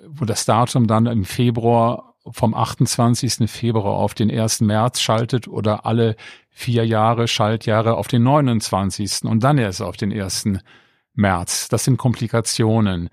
wo 0.07 0.27
das 0.27 0.45
Datum 0.45 0.87
dann 0.87 1.07
im 1.07 1.25
Februar 1.25 2.14
vom 2.31 2.55
28. 2.55 3.51
Februar 3.51 3.95
auf 3.95 4.15
den 4.15 4.31
1. 4.31 4.61
März 4.63 5.01
schaltet 5.01 5.49
oder 5.49 5.87
alle 5.87 6.17
vier 6.51 6.87
Jahre 6.87 7.29
Schaltjahre 7.29 7.97
auf 7.97 8.09
den 8.09 8.23
29. 8.23 9.25
und 9.25 9.43
dann 9.43 9.59
erst 9.59 9.83
auf 9.83 9.97
den 9.97 10.13
1. 10.13 10.61
März. 11.15 11.69
Das 11.69 11.85
sind 11.85 11.97
Komplikationen. 11.97 13.11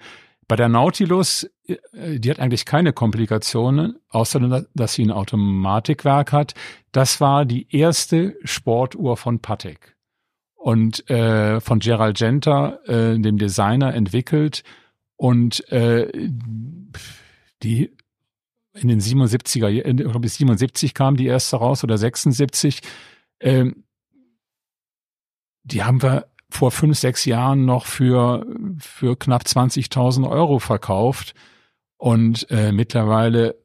Bei 0.48 0.56
der 0.56 0.70
Nautilus, 0.70 1.50
äh, 1.66 2.20
die 2.20 2.30
hat 2.30 2.40
eigentlich 2.40 2.66
keine 2.66 2.94
Komplikationen, 2.94 3.98
außer 4.10 4.66
dass 4.74 4.94
sie 4.94 5.06
ein 5.06 5.12
Automatikwerk 5.12 6.32
hat. 6.32 6.54
Das 6.92 7.22
war 7.22 7.46
die 7.46 7.74
erste 7.76 8.36
Sportuhr 8.44 9.18
von 9.18 9.40
Patek 9.40 9.96
und 10.56 11.10
äh, 11.10 11.60
von 11.60 11.80
Gerald 11.80 12.18
Genta, 12.18 12.80
äh, 12.86 13.18
dem 13.18 13.38
Designer, 13.38 13.94
entwickelt 13.94 14.64
und 15.16 15.68
äh, 15.72 16.12
die 17.64 17.96
in 18.74 18.88
den 18.88 19.00
77er, 19.00 19.70
ich 19.70 19.96
glaube 19.96 20.28
77 20.28 20.94
kam 20.94 21.18
die 21.18 21.28
erste 21.28 21.58
raus 21.58 21.84
oder 21.84 21.98
76. 21.98 22.82
Ähm, 23.40 23.84
die 25.64 25.84
haben 25.84 26.02
wir 26.02 26.28
vor 26.50 26.72
fünf, 26.72 26.98
sechs 26.98 27.26
Jahren 27.26 27.66
noch 27.66 27.86
für, 27.86 28.46
für 28.80 29.18
knapp 29.18 29.44
20.000 29.44 30.30
Euro 30.30 30.60
verkauft 30.60 31.34
und 31.98 32.50
äh, 32.50 32.72
mittlerweile 32.72 33.56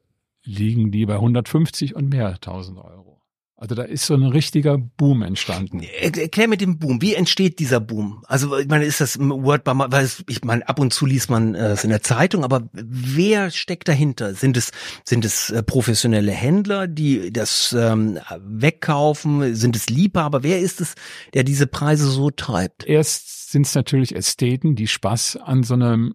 liegen 0.45 0.93
die 0.93 1.07
bei 1.07 1.15
150 1.15 1.97
und 1.97 2.09
mehr 2.09 2.29
1000 2.29 2.79
Euro. 2.79 3.16
Also 3.59 3.75
da 3.75 3.85
ist 3.85 4.05
so 4.05 4.13
ein 4.13 4.25
richtiger 4.25 4.77
Boom 4.77 5.23
entstanden. 5.23 5.81
Erklär 5.81 6.47
mit 6.47 6.61
dem 6.61 6.79
Boom. 6.79 7.01
Wie 7.01 7.15
entsteht 7.15 7.59
dieser 7.59 7.81
Boom? 7.81 8.23
Also 8.27 8.59
ich 8.59 8.69
meine, 8.69 8.85
ist 8.85 9.01
das 9.01 9.17
im 9.17 9.31
Word, 9.31 9.63
weil 9.65 10.11
ich 10.29 10.45
meine, 10.45 10.69
ab 10.69 10.79
und 10.79 10.93
zu 10.93 11.07
liest 11.07 11.31
man 11.31 11.55
äh, 11.55 11.69
es 11.69 11.83
in 11.83 11.89
der 11.89 12.03
Zeitung, 12.03 12.45
aber 12.45 12.69
wer 12.73 13.51
steckt 13.51 13.89
dahinter? 13.89 14.35
Sind 14.35 14.59
es 14.59 14.73
sind 15.05 15.25
es 15.25 15.49
äh, 15.49 15.63
professionelle 15.63 16.33
Händler, 16.33 16.87
die 16.87 17.33
das 17.33 17.75
ähm, 17.79 18.19
wegkaufen? 18.39 19.55
Sind 19.55 19.75
es 19.75 19.89
Liebhaber? 19.89 20.43
Wer 20.43 20.61
ist 20.61 20.83
es, 20.83 20.95
der 21.33 21.43
diese 21.43 21.67
Preise 21.67 22.11
so 22.11 22.31
treibt? 22.31 22.87
Erst 22.87 23.53
sind 23.53 23.65
es 23.65 23.75
natürlich 23.75 24.15
Ästheten, 24.15 24.77
die 24.77 24.87
Spaß 24.87 25.37
an 25.37 25.63
so 25.63 25.73
einem 25.73 26.15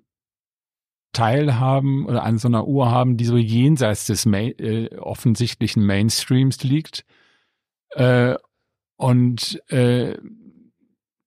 Teil 1.12 1.56
haben 1.60 2.06
oder 2.06 2.22
an 2.22 2.38
so 2.38 2.48
einer 2.48 2.68
Uhr 2.68 2.92
haben, 2.92 3.18
die 3.18 3.26
so 3.26 3.36
jenseits 3.36 4.06
des 4.06 4.28
Main, 4.28 4.54
äh, 4.60 4.96
offensichtlichen 5.00 5.84
Mainstreams 5.84 6.62
liegt 6.62 7.04
äh, 7.92 8.36
und 8.98 9.62
äh, 9.72 10.18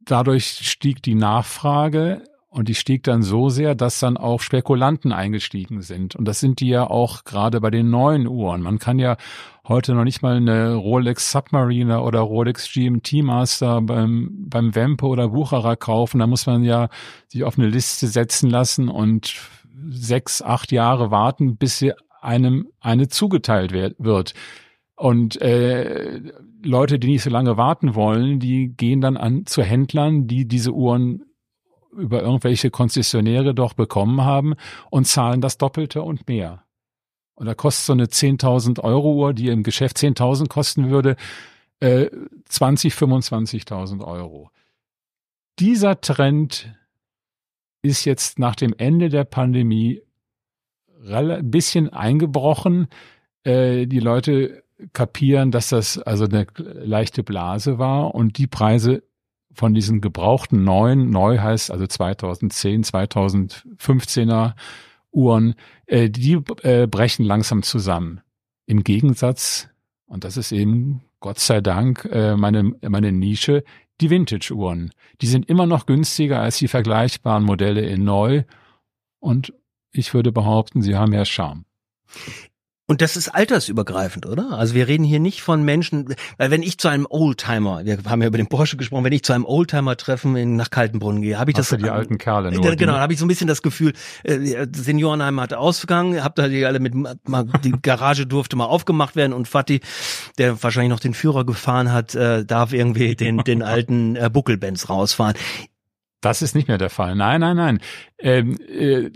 dadurch 0.01 0.47
stieg 0.47 1.03
die 1.03 1.15
Nachfrage 1.15 2.23
und 2.55 2.69
die 2.69 2.77
stieg 2.77 3.03
dann 3.03 3.23
so 3.23 3.49
sehr, 3.49 3.75
dass 3.75 3.99
dann 3.99 4.17
auch 4.17 4.41
Spekulanten 4.41 5.13
eingestiegen 5.13 5.83
sind. 5.83 6.15
Und 6.15 6.27
das 6.27 6.39
sind 6.39 6.61
die 6.61 6.69
ja 6.69 6.89
auch 6.89 7.25
gerade 7.25 7.61
bei 7.61 7.71
den 7.71 7.91
neuen 7.91 8.29
Uhren. 8.29 8.63
Man 8.63 8.79
kann 8.79 9.01
ja 9.01 9.17
heute 9.67 9.93
noch 9.93 10.05
nicht 10.05 10.23
mal 10.23 10.37
eine 10.37 10.75
Rolex 10.75 11.33
Submariner 11.33 12.05
oder 12.05 12.21
Rolex 12.21 12.73
GMT 12.73 13.25
Master 13.25 13.81
beim, 13.81 14.31
beim 14.49 14.73
Wempe 14.77 15.07
oder 15.07 15.31
Bucherer 15.31 15.75
kaufen. 15.75 16.21
Da 16.21 16.29
muss 16.29 16.47
man 16.47 16.63
ja 16.63 16.91
sich 17.27 17.43
auf 17.43 17.59
eine 17.59 17.67
Liste 17.67 18.07
setzen 18.07 18.51
lassen 18.51 18.89
und 18.89 19.35
sechs, 19.91 20.41
acht 20.41 20.71
Jahre 20.71 21.11
warten, 21.11 21.57
bis 21.57 21.79
sie 21.79 21.93
einem 22.21 22.69
eine 22.81 23.09
zugeteilt 23.09 23.73
wird. 23.73 24.35
Und 24.97 25.41
äh, 25.43 26.21
Leute, 26.63 26.99
die 26.99 27.09
nicht 27.09 27.23
so 27.23 27.31
lange 27.31 27.57
warten 27.57 27.95
wollen, 27.95 28.39
die 28.39 28.69
gehen 28.77 29.01
dann 29.01 29.17
an 29.17 29.47
zu 29.47 29.63
Händlern, 29.63 30.27
die 30.27 30.47
diese 30.47 30.73
Uhren 30.73 31.25
über 31.93 32.23
irgendwelche 32.23 32.71
Konzessionäre 32.71 33.55
doch 33.55 33.73
bekommen 33.73 34.23
haben 34.23 34.55
und 34.91 35.07
zahlen 35.07 35.41
das 35.41 35.59
Doppelte 35.59 36.03
und 36.03 36.29
mehr. 36.29 36.65
Und 37.35 37.47
da 37.47 37.55
kostet 37.55 37.87
so 37.87 37.93
eine 37.93 38.07
10.000 38.07 38.81
Euro 38.81 39.15
Uhr, 39.15 39.35
die 39.35 39.49
im 39.49 39.63
Geschäft 39.63 39.97
10.000 39.97 40.49
kosten 40.49 40.91
würde, 40.91 41.17
äh, 41.81 42.09
20, 42.47 42.95
25.000 42.95 44.05
Euro. 44.05 44.51
Dieser 45.59 46.01
Trend 46.01 46.75
ist 47.83 48.05
jetzt 48.05 48.39
nach 48.39 48.57
dem 48.57 48.75
Ende 48.77 49.09
der 49.09 49.25
Pandemie 49.25 50.03
ein 51.09 51.51
bisschen 51.51 51.91
eingebrochen. 51.91 52.89
Äh, 53.43 53.87
die 53.87 54.01
Leute 54.01 54.64
kapieren, 54.93 55.51
dass 55.51 55.71
das 55.71 55.99
also 55.99 56.25
eine 56.25 56.47
leichte 56.57 57.23
Blase 57.23 57.79
war 57.79 58.15
und 58.15 58.39
die 58.39 58.47
Preise 58.47 59.03
von 59.53 59.73
diesen 59.73 60.01
gebrauchten 60.01 60.65
neuen, 60.65 61.11
neu 61.11 61.39
heißt 61.39 61.71
also 61.71 61.87
2010, 61.87 62.85
2015er 62.85 64.55
Uhren, 65.13 65.55
äh, 65.87 66.11
die 66.11 66.41
äh, 66.63 66.87
brechen 66.87 67.25
langsam 67.25 67.63
zusammen. 67.63 68.21
Im 68.67 68.83
Gegensatz 68.83 69.69
Und 70.07 70.25
das 70.25 70.37
ist 70.37 70.53
eben, 70.53 71.03
Gott 71.21 71.39
sei 71.39 71.61
Dank, 71.61 72.05
äh, 72.11 72.37
meine, 72.37 72.73
meine 72.83 73.13
Nische, 73.13 73.65
die 74.01 74.11
Vintage-Uhren. 74.11 74.91
Die 75.21 75.27
sind 75.27 75.49
immer 75.49 75.67
noch 75.67 75.87
günstiger 75.87 76.41
als 76.41 76.59
die 76.59 76.69
vergleichbaren 76.69 77.45
Modelle 77.45 77.83
in 77.83 78.05
neu. 78.05 78.43
Und 79.21 79.55
ich 79.93 80.13
würde 80.13 80.33
behaupten, 80.33 80.83
sie 80.83 80.97
haben 80.97 81.11
mehr 81.11 81.25
Charme. 81.25 81.65
Und 82.87 83.01
das 83.01 83.17
ist 83.17 83.31
altersübergreifend, 83.31 84.27
oder? 84.27 84.53
Also 84.53 84.75
wir 84.75 84.87
reden 84.89 85.05
hier 85.05 85.19
nicht 85.19 85.41
von 85.41 85.63
Menschen, 85.63 86.15
weil 86.37 86.51
wenn 86.51 86.63
ich 86.63 86.77
zu 86.77 86.89
einem 86.89 87.07
Oldtimer, 87.09 87.87
wir 87.87 87.99
haben 88.07 88.21
ja 88.21 88.29
über 88.29 88.37
den 88.37 88.47
Porsche 88.47 88.77
gesprochen, 88.77 89.05
wenn 89.05 89.13
ich 89.13 89.23
zu 89.23 89.33
einem 89.33 89.47
Oldtimer-Treffen 89.47 90.37
in, 90.37 90.57
nach 90.57 90.69
Kaltenbrunn 90.69 91.23
gehe, 91.23 91.39
habe 91.39 91.51
ich 91.51 91.57
das 91.57 91.71
so 91.71 91.77
die 91.79 91.89
alten 91.89 92.19
Kerle 92.19 92.53
nur, 92.53 92.77
genau, 92.77 92.93
habe 92.93 93.15
ich 93.15 93.19
so 93.19 93.25
ein 93.25 93.29
bisschen 93.29 93.47
das 93.47 93.63
Gefühl, 93.63 93.95
äh, 94.23 94.67
Seniorenheim 94.71 95.41
hat 95.41 95.55
Ausgang, 95.55 96.23
habt 96.23 96.39
da 96.39 96.47
die 96.49 96.67
alle 96.67 96.79
mit 96.79 96.95
mal, 96.95 97.47
die 97.65 97.73
Garage 97.81 98.27
durfte 98.27 98.55
mal 98.57 98.67
aufgemacht 98.67 99.17
werden 99.17 99.33
und 99.33 99.49
Fatih, 99.49 99.81
der 100.37 100.63
wahrscheinlich 100.63 100.91
noch 100.91 101.01
den 101.01 101.15
Führer 101.15 101.47
gefahren 101.47 101.91
hat, 101.91 102.15
äh, 102.15 102.45
darf 102.45 102.75
irgendwie 102.75 103.17
den 103.17 103.39
den 103.39 103.63
alten 103.63 104.17
äh, 104.17 104.29
Buckelbenz 104.31 104.91
rausfahren. 104.91 105.37
Das 106.25 106.41
ist 106.41 106.55
nicht 106.55 106.69
mehr 106.69 106.79
der 106.79 106.89
Fall. 106.89 107.15
Nein, 107.15 107.43
nein, 107.43 107.57
nein. 107.57 107.81
Ähm, 108.19 108.59
äh, 108.61 109.11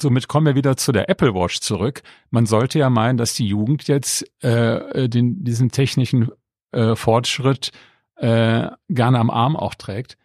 somit 0.00 0.28
kommen 0.28 0.44
wir 0.44 0.54
wieder 0.56 0.76
zu 0.76 0.92
der 0.92 1.08
Apple 1.08 1.34
Watch 1.34 1.60
zurück. 1.60 2.02
Man 2.30 2.44
sollte 2.44 2.78
ja 2.78 2.90
meinen, 2.90 3.16
dass 3.16 3.32
die 3.32 3.46
Jugend 3.46 3.88
jetzt 3.88 4.30
äh, 4.44 5.08
den, 5.08 5.42
diesen 5.42 5.70
technischen 5.70 6.30
äh, 6.72 6.96
Fortschritt 6.96 7.70
äh, 8.16 8.66
gerne 8.90 9.18
am 9.18 9.30
Arm 9.30 9.56
auch 9.56 9.74
trägt. 9.74 10.18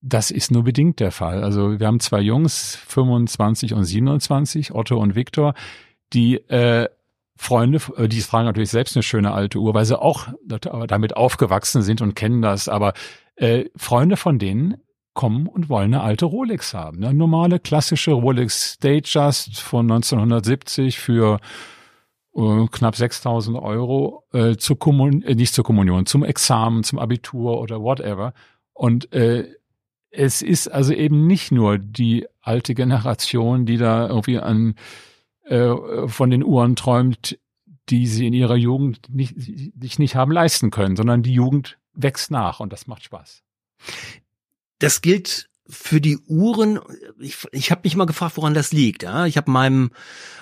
Das 0.00 0.30
ist 0.30 0.52
nur 0.52 0.62
bedingt 0.62 1.00
der 1.00 1.10
Fall. 1.10 1.42
Also 1.42 1.80
wir 1.80 1.86
haben 1.88 1.98
zwei 1.98 2.20
Jungs, 2.20 2.76
25 2.86 3.74
und 3.74 3.84
27, 3.84 4.72
Otto 4.72 4.98
und 4.98 5.16
Viktor, 5.16 5.54
die 6.12 6.36
äh, 6.48 6.88
Freunde, 7.36 7.80
äh, 7.96 8.06
die 8.06 8.20
fragen 8.20 8.46
natürlich 8.46 8.70
selbst 8.70 8.94
eine 8.94 9.02
schöne 9.02 9.32
alte 9.32 9.58
Uhr, 9.58 9.74
weil 9.74 9.84
sie 9.84 10.00
auch 10.00 10.28
damit 10.46 11.16
aufgewachsen 11.16 11.82
sind 11.82 12.02
und 12.02 12.14
kennen 12.14 12.40
das. 12.40 12.68
Aber 12.68 12.92
äh, 13.34 13.64
Freunde 13.74 14.16
von 14.16 14.38
denen 14.38 14.76
kommen 15.16 15.48
und 15.48 15.68
wollen 15.68 15.94
eine 15.94 16.02
alte 16.02 16.26
Rolex 16.26 16.74
haben. 16.74 17.02
Eine 17.02 17.14
normale 17.14 17.58
klassische 17.58 18.12
Rolex 18.12 18.78
Datejust 18.78 19.58
von 19.58 19.90
1970 19.90 21.00
für 21.00 21.40
äh, 22.36 22.66
knapp 22.70 22.94
6000 22.94 23.58
Euro 23.58 24.24
äh, 24.32 24.56
zur 24.56 24.78
Kommun 24.78 25.22
äh, 25.22 25.34
nicht 25.34 25.54
zur 25.54 25.64
Kommunion, 25.64 26.06
zum 26.06 26.22
Examen, 26.22 26.84
zum 26.84 27.00
Abitur 27.00 27.60
oder 27.60 27.80
whatever. 27.80 28.34
Und 28.72 29.12
äh, 29.12 29.48
es 30.10 30.42
ist 30.42 30.68
also 30.68 30.92
eben 30.92 31.26
nicht 31.26 31.50
nur 31.50 31.78
die 31.78 32.26
alte 32.40 32.74
Generation, 32.74 33.66
die 33.66 33.78
da 33.78 34.06
irgendwie 34.08 34.38
an 34.38 34.74
äh, 35.44 35.74
von 36.06 36.30
den 36.30 36.44
Uhren 36.44 36.76
träumt, 36.76 37.38
die 37.88 38.06
sie 38.06 38.26
in 38.26 38.34
ihrer 38.34 38.56
Jugend 38.56 39.08
nicht, 39.08 39.34
sich 39.36 39.98
nicht 39.98 40.14
haben 40.14 40.32
leisten 40.32 40.70
können, 40.70 40.96
sondern 40.96 41.22
die 41.22 41.32
Jugend 41.32 41.78
wächst 41.94 42.30
nach 42.30 42.60
und 42.60 42.72
das 42.72 42.86
macht 42.86 43.02
Spaß 43.02 43.42
das 44.78 45.00
gilt 45.00 45.48
für 45.68 46.00
die 46.00 46.18
Uhren. 46.18 46.78
Ich, 47.18 47.38
ich 47.50 47.70
habe 47.70 47.82
mich 47.84 47.96
mal 47.96 48.06
gefragt, 48.06 48.36
woran 48.36 48.54
das 48.54 48.72
liegt. 48.72 49.02
Ja, 49.02 49.26
ich 49.26 49.36
habe 49.36 49.50
meinem 49.50 49.90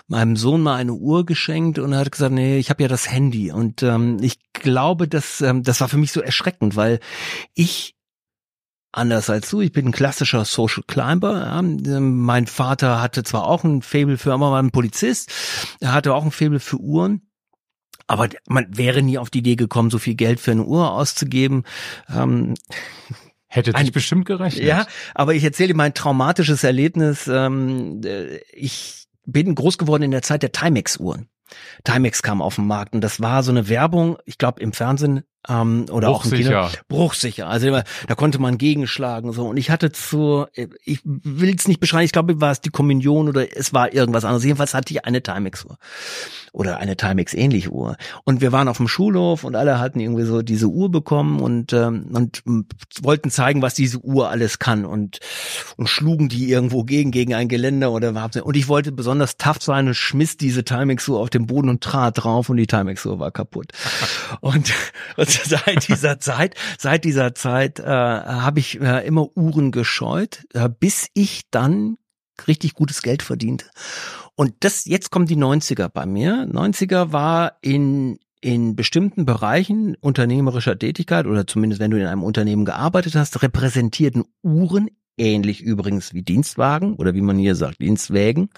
meinem 0.07 0.37
Sohn 0.37 0.61
mal 0.61 0.77
eine 0.77 0.93
Uhr 0.93 1.25
geschenkt 1.25 1.79
und 1.79 1.93
er 1.93 2.01
hat 2.01 2.13
gesagt, 2.13 2.35
nee, 2.35 2.59
ich 2.59 2.69
habe 2.69 2.83
ja 2.83 2.89
das 2.89 3.11
Handy. 3.11 3.51
Und 3.53 3.83
ähm, 3.83 4.19
ich 4.21 4.39
glaube, 4.53 5.09
dass 5.09 5.41
ähm, 5.41 5.63
das 5.63 5.81
war 5.81 5.89
für 5.89 5.97
mich 5.97 6.13
so 6.13 6.21
erschreckend, 6.21 6.77
weil 6.77 7.01
ich 7.55 7.95
anders 8.93 9.31
als 9.31 9.51
du, 9.51 9.61
ich 9.61 9.73
bin 9.73 9.87
ein 9.87 9.93
klassischer 9.93 10.45
Social 10.45 10.85
Climber. 10.87 11.41
Ja. 11.41 11.63
Mein 11.63 12.47
Vater 12.47 13.01
hatte 13.01 13.23
zwar 13.25 13.47
auch 13.47 13.65
ein 13.65 13.83
Fable 13.83 14.19
für, 14.19 14.33
aber 14.33 14.51
war 14.51 14.63
ein 14.63 14.71
Polizist. 14.71 15.33
Er 15.81 15.93
hatte 15.93 16.15
auch 16.15 16.25
ein 16.25 16.31
Fable 16.31 16.61
für 16.61 16.79
Uhren. 16.79 17.23
Aber 18.07 18.29
man 18.47 18.67
wäre 18.77 19.03
nie 19.03 19.17
auf 19.17 19.31
die 19.31 19.39
Idee 19.39 19.57
gekommen, 19.57 19.89
so 19.89 19.99
viel 19.99 20.15
Geld 20.15 20.39
für 20.39 20.51
eine 20.51 20.65
Uhr 20.65 20.93
auszugeben. 20.93 21.65
Ähm, 22.15 22.55
Hätte 23.55 23.73
dich 23.73 23.93
bestimmt 23.93 24.27
gerechnet. 24.27 24.65
Ja, 24.65 24.85
aber 25.15 25.35
ich 25.35 25.45
erzähle 25.45 25.69
dir 25.69 25.77
mein 25.77 25.95
traumatisches 25.95 26.65
Erlebnis. 26.65 27.29
Ähm, 27.29 28.01
äh, 28.05 28.39
ich 28.53 29.07
bin 29.27 29.55
groß 29.55 29.79
geworden 29.79 30.03
in 30.03 30.11
der 30.11 30.23
Zeit 30.23 30.43
der 30.43 30.51
Timex-Uhren. 30.51 31.29
Timex 31.85 32.23
kam 32.23 32.43
auf 32.43 32.57
den 32.57 32.67
Markt 32.67 32.95
und 32.95 33.01
das 33.01 33.21
war 33.21 33.45
so 33.45 33.53
eine 33.53 33.69
Werbung, 33.69 34.19
ich 34.25 34.39
glaube 34.39 34.61
im 34.61 34.73
Fernsehen 34.73 35.23
ähm, 35.49 35.87
oder 35.91 36.09
auch 36.09 36.25
im 36.25 36.33
Kino. 36.33 36.69
Bruchsicher. 36.89 37.47
Also 37.49 37.71
da 37.71 38.15
konnte 38.15 38.39
man 38.39 38.59
gegenschlagen 38.59 39.33
so. 39.33 39.47
Und 39.47 39.57
ich 39.57 39.71
hatte 39.71 39.93
zu, 39.93 40.47
ich 40.85 41.01
will 41.05 41.55
es 41.55 41.69
nicht 41.69 41.81
beschreiben, 41.81 42.05
ich 42.05 42.13
glaube, 42.13 42.41
war 42.41 42.53
es 42.53 42.61
die 42.61 42.71
Kommunion 42.71 43.29
oder 43.29 43.57
es 43.57 43.73
war 43.73 43.93
irgendwas 43.93 44.25
anderes. 44.25 44.45
Jedenfalls 44.45 44.75
hatte 44.75 44.93
ich 44.93 45.05
eine 45.05 45.23
Timex-Uhr 45.23 45.79
oder 46.53 46.79
eine 46.79 46.97
Timex-ähnliche 46.97 47.71
Uhr. 47.71 47.97
Und 48.25 48.41
wir 48.41 48.53
waren 48.53 48.69
auf 48.69 48.77
dem 48.77 48.87
Schulhof 48.87 49.43
und 49.43 49.57
alle 49.57 49.81
hatten 49.81 49.99
irgendwie 49.99 50.23
so 50.25 50.41
diese 50.41 50.69
Uhr 50.69 50.91
bekommen 50.91 51.41
und 51.41 51.73
ähm, 51.73 52.07
und 52.13 52.43
wollten 53.03 53.31
zeigen, 53.31 53.61
was 53.61 53.75
diese 53.75 53.99
Uhr 53.99 54.31
alles 54.31 54.61
kann 54.61 54.85
und 54.85 55.19
und 55.77 55.89
schlugen 55.89 56.29
die 56.29 56.49
irgendwo 56.49 56.85
gegen 56.85 57.11
gegen 57.11 57.35
ein 57.35 57.49
Geländer 57.49 57.91
oder 57.91 58.15
was. 58.15 58.37
Und 58.37 58.57
ich 58.57 58.69
wollte 58.69 58.93
besonders 58.93 59.37
tough 59.37 59.63
sein 59.63 59.89
und 59.89 59.95
schmiss 59.95 60.37
diese 60.37 60.65
Timex-Uhr 60.65 61.19
auf 61.19 61.29
den 61.29 61.47
Boden 61.47 61.69
und 61.69 61.83
trat 61.83 62.23
drauf 62.23 62.49
und 62.49 62.57
die 62.57 62.69
Timex-Uhr 62.69 63.19
war 63.19 63.33
kaputt. 63.33 63.73
und, 64.41 64.73
und 65.17 65.34
seit 65.45 65.89
dieser 65.89 66.21
Zeit, 66.21 66.55
seit 66.79 67.05
dieser 67.05 67.35
Zeit 67.35 67.81
äh, 67.81 67.85
habe 67.85 68.61
ich 68.61 68.81
äh, 68.81 69.07
immer 69.07 69.37
Uhren 69.37 69.73
gescheut, 69.73 70.45
äh, 70.55 70.69
bis 70.69 71.09
ich 71.15 71.43
dann 71.51 71.97
richtig 72.47 72.75
gutes 72.75 73.03
Geld 73.03 73.23
verdiente. 73.23 73.67
Und 74.37 74.55
das, 74.61 74.85
jetzt 74.85 75.11
kommen 75.11 75.27
die 75.27 75.37
90er 75.37 75.89
bei 75.89 76.07
mir. 76.07 76.49
90er 76.51 77.13
war 77.13 77.59
in, 77.63 78.19
in 78.41 78.75
bestimmten 78.75 79.25
Bereichen 79.25 79.97
unternehmerischer 80.01 80.79
Tätigkeit 80.79 81.27
oder 81.27 81.47
zumindest 81.47 81.81
wenn 81.81 81.91
du 81.91 81.99
in 81.99 82.07
einem 82.07 82.25
Unternehmen 82.25 82.65
gearbeitet 82.65 83.15
hast, 83.15 83.43
repräsentierten 83.43 84.25
Uhren 84.43 84.91
ähnlich 85.17 85.61
übrigens 85.61 86.15
wie 86.15 86.23
Dienstwagen 86.23 86.95
oder 86.95 87.15
wie 87.15 87.21
man 87.21 87.39
hier 87.39 87.55
sagt, 87.55 87.81
Dienstwägen, 87.81 88.51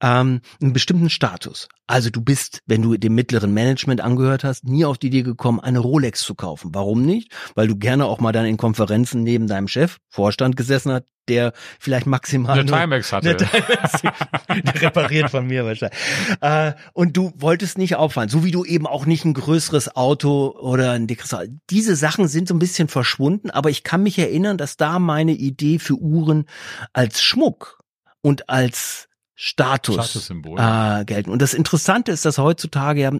ähm, 0.00 0.40
einen 0.60 0.72
bestimmten 0.72 1.10
Status. 1.10 1.68
Also 1.86 2.10
du 2.10 2.20
bist, 2.20 2.60
wenn 2.66 2.82
du 2.82 2.96
dem 2.96 3.14
mittleren 3.14 3.52
Management 3.52 4.00
angehört 4.00 4.44
hast, 4.44 4.64
nie 4.64 4.84
auf 4.84 4.98
die 4.98 5.08
Idee 5.08 5.22
gekommen, 5.22 5.60
eine 5.60 5.80
Rolex 5.80 6.22
zu 6.22 6.34
kaufen. 6.34 6.70
Warum 6.72 7.04
nicht? 7.04 7.32
Weil 7.54 7.66
du 7.66 7.76
gerne 7.76 8.06
auch 8.06 8.20
mal 8.20 8.32
dann 8.32 8.46
in 8.46 8.56
Konferenzen 8.56 9.22
neben 9.22 9.46
deinem 9.46 9.68
Chef, 9.68 9.98
Vorstand 10.08 10.56
gesessen 10.56 10.92
hat, 10.92 11.06
der 11.30 11.52
vielleicht 11.78 12.06
maximal 12.06 12.58
eine 12.58 12.66
Timex 12.66 13.12
hatte. 13.12 13.28
Eine 13.28 13.36
Timex, 13.36 14.02
der 14.74 14.82
repariert 14.82 15.30
von 15.30 15.46
mir 15.46 15.64
wahrscheinlich. 15.64 15.98
Äh, 16.40 16.72
und 16.92 17.16
du 17.16 17.32
wolltest 17.36 17.78
nicht 17.78 17.96
auffallen, 17.96 18.28
so 18.28 18.44
wie 18.44 18.50
du 18.50 18.64
eben 18.64 18.86
auch 18.86 19.06
nicht 19.06 19.24
ein 19.24 19.34
größeres 19.34 19.96
Auto 19.96 20.56
oder 20.58 20.92
ein 20.92 21.06
dickeres 21.06 21.32
Auto. 21.32 21.50
Diese 21.70 21.96
Sachen 21.96 22.28
sind 22.28 22.48
so 22.48 22.54
ein 22.54 22.58
bisschen 22.58 22.88
verschwunden, 22.88 23.50
aber 23.50 23.70
ich 23.70 23.84
kann 23.84 24.02
mich 24.02 24.18
erinnern, 24.18 24.58
dass 24.58 24.76
da 24.76 24.98
meine 24.98 25.32
Idee 25.32 25.78
für 25.78 25.94
Uhren 25.94 26.46
als 26.92 27.22
Schmuck 27.22 27.78
und 28.20 28.50
als 28.50 29.08
Status 29.34 30.30
äh, 30.30 31.04
gelten. 31.04 31.30
Und 31.30 31.40
das 31.40 31.54
Interessante 31.54 32.12
ist, 32.12 32.26
dass 32.26 32.36
heutzutage 32.36 33.00
ja 33.00 33.12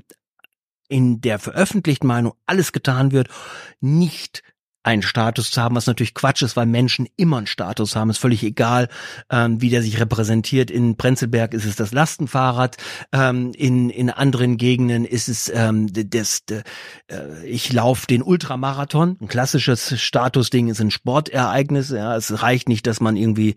in 0.89 1.21
der 1.21 1.39
veröffentlichten 1.39 2.07
Meinung 2.07 2.35
alles 2.47 2.73
getan 2.73 3.13
wird, 3.13 3.29
nicht 3.81 4.43
einen 4.83 5.03
Status 5.03 5.51
zu 5.51 5.61
haben, 5.61 5.77
was 5.77 5.87
natürlich 5.87 6.15
Quatsch 6.15 6.43
ist, 6.43 6.57
weil 6.57 6.67
Menschen 6.67 7.07
immer 7.17 7.39
einen 7.39 7.47
Status 7.47 7.97
haben. 7.97 8.11
Ist 8.11 8.19
völlig 8.19 8.43
egal, 8.43 8.89
ähm, 9.31 9.61
wie 9.61 9.69
der 9.69 9.83
sich 9.83 10.01
repräsentiert. 10.01 10.71
In 10.71 10.97
Prenzlberg 10.97 11.53
ist 11.53 11.67
es 11.67 11.77
das 11.77 11.93
Lastenfahrrad, 11.93 12.79
ähm, 13.13 13.53
in 13.55 13.91
in 13.91 14.09
anderen 14.09 14.57
Gegenden 14.57 15.05
ist 15.05 15.29
es 15.29 15.51
ähm, 15.55 15.89
das, 15.93 16.43
äh, 16.49 16.63
ich 17.45 17.73
laufe 17.73 18.07
den 18.07 18.23
Ultramarathon. 18.23 19.19
Ein 19.21 19.29
klassisches 19.29 20.01
Statusding 20.01 20.69
ist 20.69 20.81
ein 20.81 20.91
Sportereignis. 20.91 21.91
Ja, 21.91 22.17
es 22.17 22.43
reicht 22.43 22.69
nicht, 22.69 22.87
dass 22.87 23.01
man 23.01 23.17
irgendwie 23.17 23.57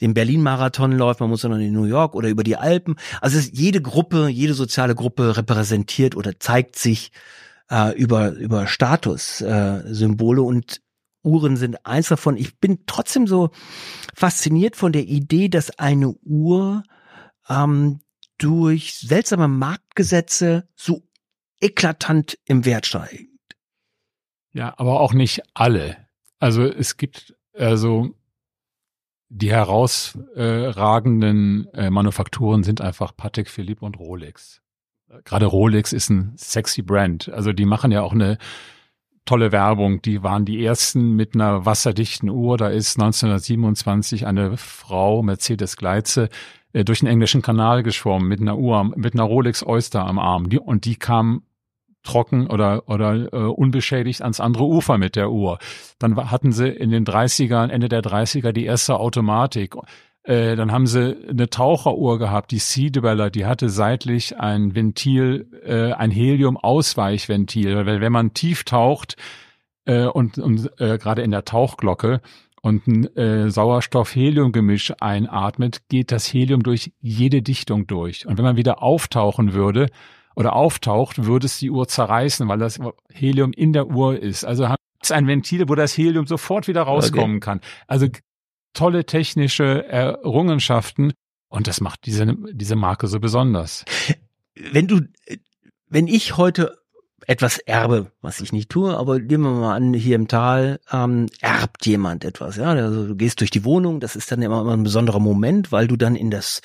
den 0.00 0.14
Berlin-Marathon 0.14 0.92
läuft, 0.92 1.20
man 1.20 1.30
muss 1.30 1.40
sondern 1.40 1.60
in 1.60 1.72
New 1.72 1.84
York 1.84 2.14
oder 2.14 2.28
über 2.28 2.44
die 2.44 2.56
Alpen. 2.56 2.96
Also 3.20 3.38
jede 3.38 3.82
Gruppe, 3.82 4.28
jede 4.28 4.54
soziale 4.54 4.94
Gruppe 4.94 5.36
repräsentiert 5.36 6.16
oder 6.16 6.38
zeigt 6.38 6.78
sich 6.78 7.10
äh, 7.70 7.96
über, 7.96 8.32
über 8.32 8.66
Statussymbole 8.66 10.40
äh, 10.40 10.44
und 10.44 10.82
Uhren 11.22 11.56
sind 11.56 11.86
eins 11.86 12.08
davon. 12.08 12.36
Ich 12.36 12.58
bin 12.58 12.80
trotzdem 12.86 13.26
so 13.26 13.50
fasziniert 14.14 14.76
von 14.76 14.92
der 14.92 15.04
Idee, 15.04 15.48
dass 15.48 15.78
eine 15.78 16.12
Uhr 16.22 16.82
ähm, 17.48 18.00
durch 18.38 18.98
seltsame 18.98 19.48
Marktgesetze 19.48 20.68
so 20.74 21.02
eklatant 21.60 22.38
im 22.46 22.64
Wert 22.64 22.86
steigt. 22.86 23.26
Ja, 24.52 24.74
aber 24.78 25.00
auch 25.00 25.12
nicht 25.12 25.42
alle. 25.54 25.96
Also 26.38 26.64
es 26.64 26.96
gibt 26.96 27.36
also 27.54 28.14
die 29.28 29.52
herausragenden 29.52 31.68
äh, 31.72 31.90
Manufakturen 31.90 32.64
sind 32.64 32.80
einfach 32.80 33.16
Patek 33.16 33.48
Philippe 33.48 33.84
und 33.84 33.96
Rolex 33.98 34.60
gerade 35.24 35.46
Rolex 35.46 35.92
ist 35.92 36.10
ein 36.10 36.32
sexy 36.36 36.82
Brand. 36.82 37.28
Also 37.28 37.52
die 37.52 37.64
machen 37.64 37.92
ja 37.92 38.02
auch 38.02 38.12
eine 38.12 38.38
tolle 39.24 39.52
Werbung. 39.52 40.02
Die 40.02 40.22
waren 40.22 40.44
die 40.44 40.64
ersten 40.64 41.14
mit 41.14 41.34
einer 41.34 41.66
wasserdichten 41.66 42.28
Uhr. 42.28 42.56
Da 42.56 42.68
ist 42.68 42.98
1927 42.98 44.26
eine 44.26 44.56
Frau, 44.56 45.22
Mercedes 45.22 45.76
Gleitze, 45.76 46.28
äh, 46.72 46.84
durch 46.84 47.00
den 47.00 47.08
englischen 47.08 47.42
Kanal 47.42 47.82
geschwommen 47.82 48.28
mit 48.28 48.40
einer 48.40 48.58
Uhr, 48.58 48.84
mit 48.96 49.14
einer 49.14 49.24
Rolex 49.24 49.64
Oyster 49.64 50.06
am 50.06 50.18
Arm. 50.18 50.48
Die, 50.48 50.58
und 50.58 50.84
die 50.84 50.96
kam 50.96 51.42
trocken 52.02 52.46
oder 52.46 52.88
oder 52.88 53.30
äh, 53.32 53.36
unbeschädigt 53.36 54.22
ans 54.22 54.40
andere 54.40 54.64
Ufer 54.64 54.96
mit 54.96 55.16
der 55.16 55.30
Uhr. 55.30 55.58
Dann 55.98 56.30
hatten 56.30 56.50
sie 56.50 56.68
in 56.68 56.90
den 56.90 57.04
30ern, 57.04 57.68
Ende 57.68 57.90
der 57.90 58.02
30er 58.02 58.52
die 58.52 58.64
erste 58.64 58.98
Automatik. 58.98 59.74
Äh, 60.22 60.54
dann 60.56 60.70
haben 60.70 60.86
sie 60.86 61.16
eine 61.28 61.48
Taucheruhr 61.48 62.18
gehabt, 62.18 62.50
die 62.50 62.58
Sea 62.58 62.90
Dweller, 62.90 63.30
die 63.30 63.46
hatte 63.46 63.70
seitlich 63.70 64.38
ein 64.38 64.74
Ventil, 64.74 65.48
äh, 65.64 65.92
ein 65.92 66.10
Helium-Ausweichventil, 66.10 67.86
weil 67.86 68.00
wenn 68.00 68.12
man 68.12 68.34
tief 68.34 68.64
taucht 68.64 69.16
äh, 69.86 70.04
und, 70.04 70.38
und 70.38 70.70
äh, 70.78 70.98
gerade 70.98 71.22
in 71.22 71.30
der 71.30 71.46
Tauchglocke 71.46 72.20
und 72.60 72.86
ein 72.86 73.16
äh, 73.16 73.50
Sauerstoff-Helium-Gemisch 73.50 74.92
einatmet, 75.00 75.88
geht 75.88 76.12
das 76.12 76.26
Helium 76.26 76.62
durch 76.62 76.92
jede 77.00 77.40
Dichtung 77.40 77.86
durch. 77.86 78.26
Und 78.26 78.36
wenn 78.36 78.44
man 78.44 78.58
wieder 78.58 78.82
auftauchen 78.82 79.54
würde 79.54 79.88
oder 80.36 80.54
auftaucht, 80.54 81.24
würde 81.24 81.46
es 81.46 81.58
die 81.58 81.70
Uhr 81.70 81.88
zerreißen, 81.88 82.46
weil 82.46 82.58
das 82.58 82.78
Helium 83.10 83.52
in 83.52 83.72
der 83.72 83.86
Uhr 83.86 84.18
ist. 84.18 84.44
Also 84.44 84.68
es 85.02 85.10
ein 85.10 85.26
Ventil, 85.26 85.66
wo 85.68 85.74
das 85.74 85.96
Helium 85.96 86.26
sofort 86.26 86.68
wieder 86.68 86.82
rauskommen 86.82 87.36
okay. 87.36 87.40
kann. 87.40 87.60
Also 87.86 88.08
tolle 88.72 89.04
technische 89.04 89.86
Errungenschaften 89.86 91.12
und 91.48 91.66
das 91.66 91.80
macht 91.80 92.06
diese, 92.06 92.36
diese 92.52 92.76
Marke 92.76 93.08
so 93.08 93.20
besonders. 93.20 93.84
Wenn 94.54 94.86
du, 94.86 95.00
wenn 95.88 96.06
ich 96.06 96.36
heute 96.36 96.78
etwas 97.26 97.58
erbe, 97.58 98.10
was 98.22 98.40
ich 98.40 98.52
nicht 98.52 98.70
tue, 98.70 98.96
aber 98.96 99.18
nehmen 99.18 99.44
wir 99.44 99.60
mal 99.60 99.76
an, 99.76 99.92
hier 99.94 100.16
im 100.16 100.28
Tal 100.28 100.80
ähm, 100.90 101.26
erbt 101.40 101.86
jemand 101.86 102.24
etwas, 102.24 102.56
ja, 102.56 102.70
also 102.70 103.06
du 103.06 103.16
gehst 103.16 103.40
durch 103.40 103.50
die 103.50 103.64
Wohnung, 103.64 104.00
das 104.00 104.16
ist 104.16 104.32
dann 104.32 104.42
immer, 104.42 104.62
immer 104.62 104.72
ein 104.72 104.82
besonderer 104.82 105.20
Moment, 105.20 105.70
weil 105.70 105.86
du 105.86 105.96
dann 105.96 106.16
in 106.16 106.30
das 106.30 106.60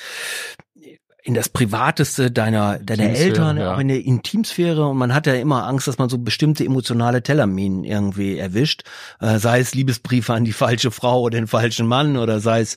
in 1.26 1.34
das 1.34 1.50
Privateste 1.50 2.30
deiner, 2.30 2.78
deiner 2.78 3.10
Eltern, 3.10 3.58
ja. 3.58 3.74
auch 3.74 3.80
in 3.80 3.88
der 3.88 4.06
Intimsphäre 4.06 4.86
und 4.86 4.98
man 4.98 5.12
hat 5.12 5.26
ja 5.26 5.34
immer 5.34 5.66
Angst, 5.66 5.88
dass 5.88 5.98
man 5.98 6.08
so 6.08 6.20
bestimmte 6.20 6.64
emotionale 6.64 7.24
Tellerminen 7.24 7.84
irgendwie 7.84 8.38
erwischt, 8.38 8.84
äh, 9.20 9.40
sei 9.40 9.60
es 9.60 9.74
Liebesbriefe 9.74 10.36
an 10.36 10.46
die 10.46 10.54
falsche 10.54 10.92
Frau 10.92 11.22
oder 11.22 11.40
den 11.40 11.48
falschen 11.48 11.88
Mann 11.88 12.18
oder 12.18 12.40
sei 12.40 12.62
es 12.62 12.76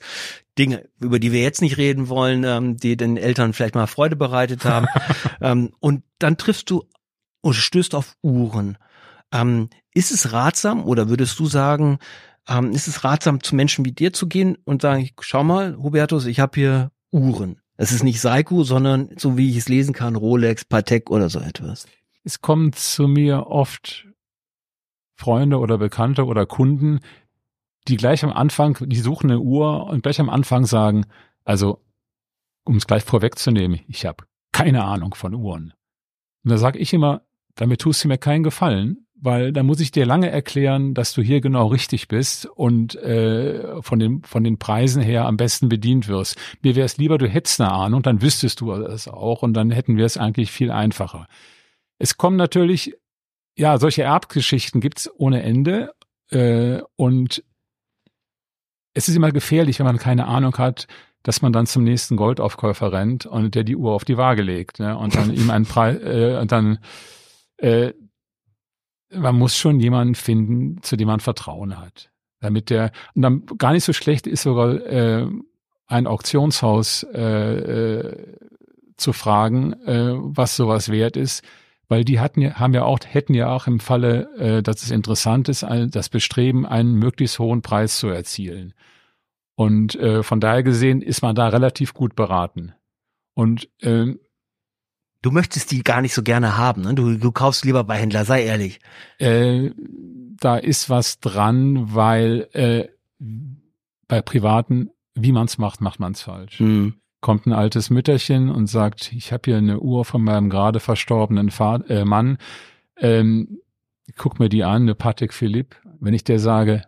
Dinge, 0.57 0.89
über 0.99 1.19
die 1.19 1.31
wir 1.31 1.43
jetzt 1.43 1.61
nicht 1.61 1.77
reden 1.77 2.09
wollen, 2.09 2.43
ähm, 2.43 2.75
die 2.75 2.97
den 2.97 3.17
Eltern 3.17 3.53
vielleicht 3.53 3.75
mal 3.75 3.85
Freude 3.85 4.15
bereitet 4.15 4.65
haben. 4.65 4.87
ähm, 5.41 5.69
und 5.79 6.01
dann 6.17 6.35
triffst 6.37 6.71
du 6.71 6.85
und 7.41 7.53
stößt 7.53 7.93
auf 7.93 8.15
Uhren. 8.23 8.79
Ähm, 9.31 9.69
ist 9.93 10.09
es 10.11 10.33
ratsam 10.33 10.85
oder 10.85 11.07
würdest 11.07 11.37
du 11.37 11.45
sagen, 11.45 11.99
ähm, 12.47 12.71
ist 12.71 12.87
es 12.87 13.03
ratsam, 13.03 13.43
zu 13.43 13.53
Menschen 13.55 13.85
wie 13.85 13.91
dir 13.91 14.11
zu 14.11 14.27
gehen 14.27 14.57
und 14.65 14.81
sagen, 14.81 15.07
schau 15.21 15.43
mal, 15.43 15.77
Hubertus, 15.77 16.25
ich 16.25 16.39
habe 16.39 16.59
hier 16.59 16.91
Uhren. 17.11 17.61
Es 17.81 17.93
ist 17.93 18.03
nicht 18.03 18.19
Seiko, 18.19 18.65
sondern 18.65 19.09
so 19.15 19.37
wie 19.37 19.49
ich 19.49 19.55
es 19.55 19.69
lesen 19.69 19.93
kann, 19.93 20.17
Rolex, 20.17 20.65
Patek 20.65 21.09
oder 21.09 21.29
so 21.29 21.39
etwas. 21.39 21.87
Es 22.25 22.41
kommen 22.41 22.73
zu 22.73 23.07
mir 23.07 23.47
oft 23.47 24.05
Freunde 25.15 25.59
oder 25.59 25.77
Bekannte 25.77 26.25
oder 26.25 26.45
Kunden, 26.45 26.99
die 27.87 27.95
gleich 27.95 28.21
am 28.25 28.33
Anfang, 28.33 28.77
die 28.81 28.99
suchen 28.99 29.31
eine 29.31 29.39
Uhr 29.39 29.85
und 29.85 30.03
gleich 30.03 30.19
am 30.19 30.29
Anfang 30.29 30.65
sagen, 30.65 31.05
also 31.45 31.81
um 32.65 32.75
es 32.75 32.85
gleich 32.85 33.05
vorwegzunehmen, 33.05 33.79
ich 33.87 34.05
habe 34.05 34.25
keine 34.51 34.83
Ahnung 34.83 35.15
von 35.15 35.33
Uhren. 35.33 35.73
Und 36.43 36.51
da 36.51 36.57
sage 36.57 36.79
ich 36.79 36.93
immer, 36.93 37.21
damit 37.55 37.79
tust 37.79 38.03
du 38.03 38.09
mir 38.09 38.17
keinen 38.17 38.43
Gefallen, 38.43 39.07
weil 39.21 39.51
da 39.51 39.63
muss 39.63 39.79
ich 39.79 39.91
dir 39.91 40.05
lange 40.05 40.29
erklären, 40.29 40.93
dass 40.93 41.13
du 41.13 41.21
hier 41.21 41.41
genau 41.41 41.67
richtig 41.67 42.07
bist 42.07 42.45
und 42.45 42.95
äh, 42.95 43.81
von, 43.81 43.99
den, 43.99 44.23
von 44.23 44.43
den 44.43 44.57
Preisen 44.57 45.01
her 45.01 45.25
am 45.25 45.37
besten 45.37 45.69
bedient 45.69 46.07
wirst. 46.07 46.37
Mir 46.61 46.75
wäre 46.75 46.85
es 46.85 46.97
lieber, 46.97 47.17
du 47.17 47.27
hättest 47.27 47.59
eine 47.59 47.71
Ahnung, 47.71 48.01
dann 48.01 48.21
wüsstest 48.21 48.61
du 48.61 48.71
es 48.73 49.07
auch 49.07 49.41
und 49.41 49.53
dann 49.53 49.71
hätten 49.71 49.97
wir 49.97 50.05
es 50.05 50.17
eigentlich 50.17 50.51
viel 50.51 50.71
einfacher. 50.71 51.27
Es 51.97 52.17
kommen 52.17 52.37
natürlich, 52.37 52.95
ja, 53.57 53.77
solche 53.77 54.03
Erbgeschichten 54.03 54.79
gibt's 54.79 55.09
ohne 55.17 55.43
Ende 55.43 55.93
äh, 56.31 56.81
und 56.95 57.43
es 58.93 59.09
ist 59.09 59.15
immer 59.15 59.31
gefährlich, 59.31 59.79
wenn 59.79 59.85
man 59.85 59.97
keine 59.97 60.27
Ahnung 60.27 60.57
hat, 60.57 60.87
dass 61.23 61.41
man 61.41 61.51
dann 61.51 61.65
zum 61.65 61.83
nächsten 61.83 62.15
Goldaufkäufer 62.15 62.91
rennt 62.93 63.25
und 63.25 63.53
der 63.55 63.65
die 63.65 63.75
Uhr 63.75 63.91
auf 63.93 64.05
die 64.05 64.17
Waage 64.17 64.41
legt 64.41 64.79
ne, 64.79 64.97
und 64.97 65.15
dann 65.15 65.33
ihm 65.33 65.49
einen 65.49 65.65
Preis 65.65 65.97
äh, 66.01 66.37
und 66.39 66.51
dann 66.51 66.79
äh, 67.57 67.91
man 69.13 69.35
muss 69.35 69.57
schon 69.57 69.79
jemanden 69.79 70.15
finden, 70.15 70.81
zu 70.81 70.95
dem 70.95 71.07
man 71.07 71.19
Vertrauen 71.19 71.77
hat. 71.77 72.11
Damit 72.39 72.69
der, 72.69 72.91
und 73.15 73.21
dann 73.21 73.45
gar 73.57 73.73
nicht 73.73 73.83
so 73.83 73.93
schlecht 73.93 74.27
ist 74.27 74.43
sogar 74.43 74.75
äh, 74.85 75.27
ein 75.87 76.07
Auktionshaus 76.07 77.03
äh, 77.13 77.19
äh, 77.21 78.37
zu 78.95 79.13
fragen, 79.13 79.73
äh, 79.85 80.13
was 80.15 80.55
sowas 80.55 80.89
wert 80.89 81.17
ist, 81.17 81.43
weil 81.87 82.05
die 82.05 82.19
hatten 82.19 82.41
ja, 82.41 82.53
haben 82.55 82.73
ja 82.73 82.83
auch, 82.83 82.99
hätten 83.03 83.33
ja 83.33 83.53
auch 83.53 83.67
im 83.67 83.79
Falle, 83.79 84.29
äh, 84.37 84.63
dass 84.63 84.83
es 84.83 84.91
interessant 84.91 85.49
ist, 85.49 85.63
das 85.63 86.09
Bestreben, 86.09 86.65
einen 86.65 86.93
möglichst 86.93 87.39
hohen 87.39 87.61
Preis 87.61 87.97
zu 87.97 88.07
erzielen. 88.07 88.73
Und 89.55 89.95
äh, 89.95 90.23
von 90.23 90.39
daher 90.39 90.63
gesehen 90.63 91.01
ist 91.01 91.21
man 91.21 91.35
da 91.35 91.49
relativ 91.49 91.93
gut 91.93 92.15
beraten. 92.15 92.73
Und 93.33 93.67
äh, 93.81 94.15
Du 95.21 95.31
möchtest 95.31 95.71
die 95.71 95.83
gar 95.83 96.01
nicht 96.01 96.13
so 96.13 96.23
gerne 96.23 96.57
haben, 96.57 96.81
ne? 96.83 96.93
Du, 96.93 97.17
du 97.17 97.31
kaufst 97.31 97.65
lieber 97.65 97.83
bei 97.83 97.97
Händler, 97.97 98.23
sei 98.23 98.43
ehrlich. 98.43 98.79
Äh, 99.17 99.71
da 100.39 100.55
ist 100.57 100.89
was 100.89 101.19
dran, 101.19 101.93
weil 101.93 102.47
äh, 102.53 102.87
bei 104.07 104.21
Privaten, 104.21 104.89
wie 105.15 105.33
man's 105.33 105.57
macht, 105.57 105.81
macht 105.81 105.99
man's 105.99 106.21
falsch. 106.21 106.59
Mhm. 106.61 106.95
Kommt 107.21 107.45
ein 107.45 107.53
altes 107.53 107.89
Mütterchen 107.89 108.49
und 108.49 108.67
sagt, 108.67 109.11
ich 109.11 109.33
habe 109.33 109.41
hier 109.45 109.57
eine 109.57 109.81
Uhr 109.81 110.05
von 110.05 110.23
meinem 110.23 110.49
gerade 110.49 110.79
verstorbenen 110.79 111.51
Vater, 111.51 111.89
äh, 111.89 112.05
Mann. 112.05 112.37
Ähm, 112.97 113.59
guck 114.17 114.39
mir 114.39 114.47
die 114.47 114.63
an, 114.63 114.83
eine 114.83 114.95
Patek 114.95 115.33
Philipp. 115.33 115.75
Wenn 115.99 116.13
ich 116.13 116.23
der 116.23 116.39
sage, 116.39 116.83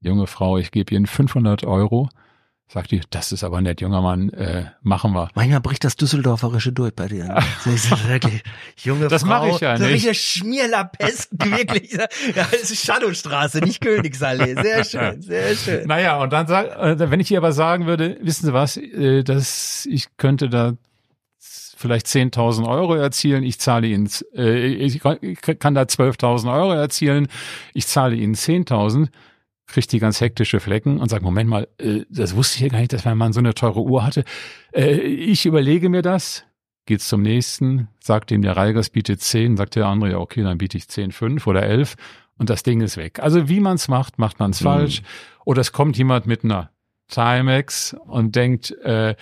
junge 0.00 0.28
Frau, 0.28 0.58
ich 0.58 0.70
gebe 0.70 0.94
Ihnen 0.94 1.06
500 1.06 1.64
Euro, 1.64 2.08
Sagt 2.70 2.90
die, 2.90 3.00
das 3.08 3.32
ist 3.32 3.44
aber 3.44 3.62
nett, 3.62 3.80
junger 3.80 4.02
Mann, 4.02 4.28
äh, 4.28 4.66
machen 4.82 5.12
wir. 5.14 5.30
Manchmal 5.34 5.62
bricht 5.62 5.84
das 5.84 5.96
Düsseldorferische 5.96 6.70
durch 6.70 6.94
bei 6.94 7.08
dir. 7.08 7.38
Das 7.64 7.66
ist 7.66 8.08
wirklich, 8.08 8.42
junge 8.76 9.08
das 9.08 9.22
Frau. 9.22 9.28
Das 9.30 9.40
mache 9.40 9.48
ich 9.48 9.60
ja 9.60 9.76
so 9.78 9.84
nicht. 9.84 9.94
Richtig 9.94 10.20
Schmierlapesk, 10.20 11.30
wirklich. 11.32 11.92
Ja, 11.92 12.06
das 12.34 12.70
ist 12.70 12.84
Shadowstraße, 12.84 13.60
nicht 13.60 13.80
Königsallee. 13.80 14.54
Sehr 14.54 14.84
schön, 14.84 15.22
sehr 15.22 15.56
schön. 15.56 15.86
Naja, 15.86 16.18
und 16.18 16.30
dann 16.30 16.46
sag, 16.46 16.76
äh, 16.76 17.10
wenn 17.10 17.20
ich 17.20 17.30
ihr 17.30 17.38
aber 17.38 17.52
sagen 17.52 17.86
würde, 17.86 18.18
wissen 18.20 18.44
Sie 18.44 18.52
was, 18.52 18.76
äh, 18.76 19.22
dass 19.24 19.86
ich 19.90 20.16
könnte 20.18 20.50
da 20.50 20.74
vielleicht 21.38 22.06
10.000 22.06 22.68
Euro 22.68 22.94
erzielen, 22.96 23.44
ich 23.44 23.58
zahle 23.60 23.86
Ihnen, 23.86 24.10
äh, 24.34 24.66
ich 24.66 25.00
kann 25.00 25.74
da 25.74 25.82
12.000 25.82 26.52
Euro 26.52 26.72
erzielen, 26.72 27.28
ich 27.72 27.86
zahle 27.86 28.16
Ihnen 28.16 28.34
10.000 28.34 29.08
kriegt 29.68 29.92
die 29.92 30.00
ganz 30.00 30.20
hektische 30.20 30.58
Flecken 30.58 30.98
und 30.98 31.08
sagt, 31.08 31.22
Moment 31.22 31.48
mal, 31.48 31.68
äh, 31.78 32.00
das 32.10 32.34
wusste 32.34 32.56
ich 32.56 32.62
ja 32.62 32.68
gar 32.68 32.80
nicht, 32.80 32.92
dass 32.92 33.04
mein 33.04 33.16
Mann 33.16 33.32
so 33.32 33.38
eine 33.38 33.54
teure 33.54 33.82
Uhr 33.82 34.04
hatte. 34.04 34.24
Äh, 34.74 34.96
ich 34.96 35.46
überlege 35.46 35.88
mir 35.88 36.02
das, 36.02 36.44
geht's 36.86 37.08
zum 37.08 37.22
nächsten, 37.22 37.88
sagt 38.00 38.30
ihm 38.30 38.42
der 38.42 38.56
Reigers 38.56 38.90
bietet 38.90 39.20
10, 39.20 39.56
sagt 39.56 39.76
der 39.76 39.86
andere, 39.86 40.10
ja 40.10 40.18
okay, 40.18 40.42
dann 40.42 40.58
biete 40.58 40.76
ich 40.76 40.88
10, 40.88 41.12
5 41.12 41.46
oder 41.46 41.62
11 41.62 41.96
und 42.38 42.50
das 42.50 42.62
Ding 42.62 42.80
ist 42.80 42.96
weg. 42.96 43.20
Also 43.20 43.48
wie 43.48 43.60
man's 43.60 43.88
macht, 43.88 44.18
macht 44.18 44.40
man's 44.40 44.60
mhm. 44.60 44.64
falsch. 44.64 45.02
Oder 45.44 45.60
es 45.60 45.72
kommt 45.72 45.96
jemand 45.96 46.26
mit 46.26 46.44
einer 46.44 46.70
Timex 47.08 47.96
und 48.06 48.36
denkt, 48.36 48.70
äh, 48.82 49.14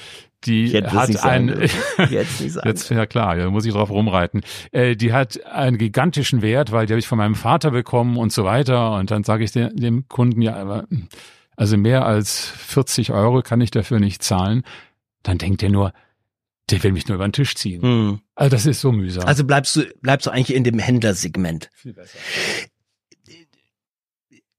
die 0.44 0.76
hat 0.76 1.24
ein 1.24 1.68
jetzt, 2.10 2.90
ja 2.90 3.06
klar, 3.06 3.36
ja, 3.36 3.50
muss 3.50 3.64
ich 3.64 3.72
drauf 3.72 3.90
rumreiten. 3.90 4.42
Äh, 4.70 4.96
die 4.96 5.12
hat 5.12 5.44
einen 5.46 5.78
gigantischen 5.78 6.42
Wert, 6.42 6.72
weil 6.72 6.86
die 6.86 6.92
habe 6.92 7.00
ich 7.00 7.08
von 7.08 7.18
meinem 7.18 7.34
Vater 7.34 7.70
bekommen 7.70 8.16
und 8.16 8.32
so 8.32 8.44
weiter. 8.44 8.92
Und 8.92 9.10
dann 9.10 9.24
sage 9.24 9.44
ich 9.44 9.52
dem, 9.52 9.74
dem 9.74 10.08
Kunden 10.08 10.42
ja, 10.42 10.54
aber, 10.54 10.86
also 11.56 11.76
mehr 11.76 12.06
als 12.06 12.46
40 12.46 13.12
Euro 13.12 13.42
kann 13.42 13.60
ich 13.60 13.70
dafür 13.70 13.98
nicht 13.98 14.22
zahlen. 14.22 14.62
Dann 15.22 15.38
denkt 15.38 15.62
er 15.62 15.70
nur, 15.70 15.92
der 16.70 16.82
will 16.82 16.92
mich 16.92 17.08
nur 17.08 17.16
über 17.16 17.26
den 17.26 17.32
Tisch 17.32 17.54
ziehen. 17.54 17.82
Hm. 17.82 18.20
Also 18.34 18.50
das 18.50 18.66
ist 18.66 18.80
so 18.80 18.92
mühsam. 18.92 19.24
Also 19.24 19.44
bleibst 19.44 19.76
du 19.76 19.84
bleibst 20.00 20.26
du 20.26 20.30
eigentlich 20.30 20.54
in 20.54 20.64
dem 20.64 20.78
Händlersegment. 20.78 21.70
Viel 21.74 21.94
besser. 21.94 22.18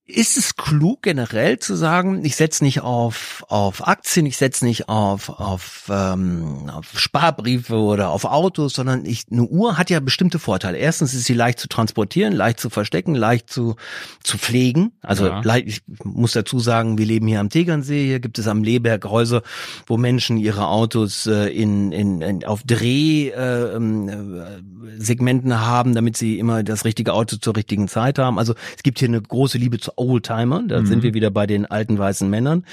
Ist 0.09 0.37
es 0.37 0.55
klug 0.55 1.01
generell 1.01 1.59
zu 1.59 1.75
sagen, 1.75 2.23
ich 2.23 2.37
setze 2.37 2.63
nicht 2.63 2.79
auf, 2.79 3.43
auf 3.49 3.85
Aktien, 3.85 4.25
ich 4.25 4.37
setze 4.37 4.63
nicht 4.63 4.87
auf, 4.87 5.27
auf, 5.27 5.89
ähm, 5.89 6.71
auf 6.73 6.97
Sparbriefe 6.97 7.75
oder 7.75 8.11
auf 8.11 8.23
Autos, 8.23 8.71
sondern 8.71 9.05
ich, 9.05 9.25
eine 9.29 9.43
Uhr 9.43 9.77
hat 9.77 9.89
ja 9.89 9.99
bestimmte 9.99 10.39
Vorteile. 10.39 10.77
Erstens 10.77 11.13
ist 11.13 11.25
sie 11.25 11.33
leicht 11.33 11.59
zu 11.59 11.67
transportieren, 11.67 12.31
leicht 12.31 12.61
zu 12.61 12.69
verstecken, 12.69 13.15
leicht 13.15 13.49
zu, 13.49 13.75
zu 14.23 14.37
pflegen. 14.37 14.93
Also 15.01 15.27
ja. 15.27 15.41
leicht, 15.43 15.67
ich 15.67 15.81
muss 16.05 16.31
dazu 16.31 16.61
sagen, 16.61 16.97
wir 16.97 17.05
leben 17.05 17.27
hier 17.27 17.41
am 17.41 17.49
Tegernsee, 17.49 18.05
hier 18.05 18.21
gibt 18.21 18.39
es 18.39 18.47
am 18.47 18.63
Leberg 18.63 19.03
Häuser, 19.03 19.41
wo 19.87 19.97
Menschen 19.97 20.37
ihre 20.37 20.67
Autos 20.67 21.27
äh, 21.27 21.49
in, 21.49 21.91
in, 21.91 22.21
in, 22.21 22.45
auf 22.45 22.63
Drehsegmenten 22.63 25.51
äh, 25.51 25.53
äh, 25.53 25.57
haben, 25.57 25.95
damit 25.95 26.15
sie 26.15 26.39
immer 26.39 26.63
das 26.63 26.85
richtige 26.85 27.11
Auto 27.11 27.35
zur 27.35 27.57
richtigen 27.57 27.89
Zeit 27.89 28.19
haben. 28.19 28.39
Also 28.39 28.53
es 28.77 28.83
gibt 28.83 28.99
hier 28.99 29.09
eine 29.09 29.21
große 29.21 29.57
Liebe 29.57 29.79
zu 29.79 29.96
Oldtimer, 29.97 30.63
da 30.67 30.79
mhm. 30.81 30.85
sind 30.85 31.03
wir 31.03 31.13
wieder 31.13 31.31
bei 31.31 31.47
den 31.47 31.65
alten 31.65 31.97
weißen 31.97 32.29
Männern. 32.29 32.65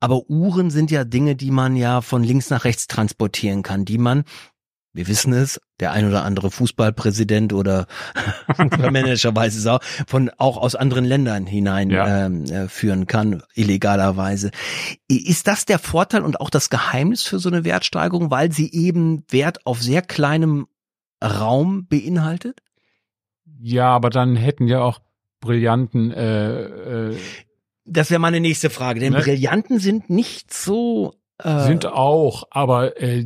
Aber 0.00 0.28
Uhren 0.28 0.70
sind 0.70 0.90
ja 0.90 1.04
Dinge, 1.04 1.36
die 1.36 1.50
man 1.50 1.76
ja 1.76 2.00
von 2.00 2.22
links 2.22 2.50
nach 2.50 2.64
rechts 2.64 2.86
transportieren 2.86 3.62
kann, 3.62 3.84
die 3.84 3.98
man 3.98 4.24
wir 4.92 5.06
wissen 5.06 5.32
es, 5.32 5.60
der 5.78 5.92
ein 5.92 6.08
oder 6.08 6.24
andere 6.24 6.50
Fußballpräsident 6.50 7.52
oder 7.52 7.86
Fußballmanager 8.56 9.34
weiß 9.34 9.54
es 9.54 9.66
auch, 9.66 9.80
von 10.06 10.30
auch 10.36 10.56
aus 10.56 10.74
anderen 10.74 11.04
Ländern 11.04 11.46
hinein 11.46 11.90
ja. 11.90 12.26
ähm, 12.26 12.44
äh, 12.44 12.68
führen 12.68 13.06
kann, 13.06 13.42
illegalerweise. 13.54 14.50
Ist 15.08 15.46
das 15.46 15.64
der 15.64 15.78
Vorteil 15.78 16.22
und 16.22 16.40
auch 16.40 16.50
das 16.50 16.70
Geheimnis 16.70 17.22
für 17.22 17.38
so 17.38 17.48
eine 17.48 17.64
Wertsteigerung, 17.64 18.30
weil 18.32 18.50
sie 18.50 18.72
eben 18.72 19.24
Wert 19.28 19.64
auf 19.64 19.80
sehr 19.80 20.02
kleinem 20.02 20.66
Raum 21.22 21.86
beinhaltet? 21.86 22.60
Ja, 23.60 23.90
aber 23.90 24.10
dann 24.10 24.34
hätten 24.34 24.66
ja 24.66 24.80
auch 24.80 25.00
brillanten 25.40 26.10
äh, 26.10 27.10
äh, 27.10 27.16
das 27.86 28.10
wäre 28.10 28.20
meine 28.20 28.40
nächste 28.40 28.70
Frage, 28.70 29.00
denn 29.00 29.12
ne? 29.12 29.20
Brillanten 29.20 29.78
sind 29.78 30.10
nicht 30.10 30.52
so 30.52 31.14
äh, 31.38 31.60
sind 31.60 31.86
auch, 31.86 32.44
aber 32.50 33.00
äh, 33.00 33.24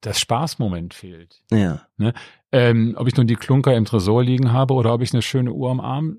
das 0.00 0.18
Spaßmoment 0.18 0.94
fehlt. 0.94 1.42
Ja. 1.50 1.82
Ne? 1.96 2.14
Ähm, 2.52 2.94
ob 2.96 3.06
ich 3.06 3.16
nun 3.16 3.26
die 3.26 3.36
Klunker 3.36 3.76
im 3.76 3.84
Tresor 3.84 4.24
liegen 4.24 4.52
habe 4.52 4.74
oder 4.74 4.94
ob 4.94 5.02
ich 5.02 5.12
eine 5.12 5.22
schöne 5.22 5.52
Uhr 5.52 5.70
am 5.70 5.80
Arm 5.80 6.18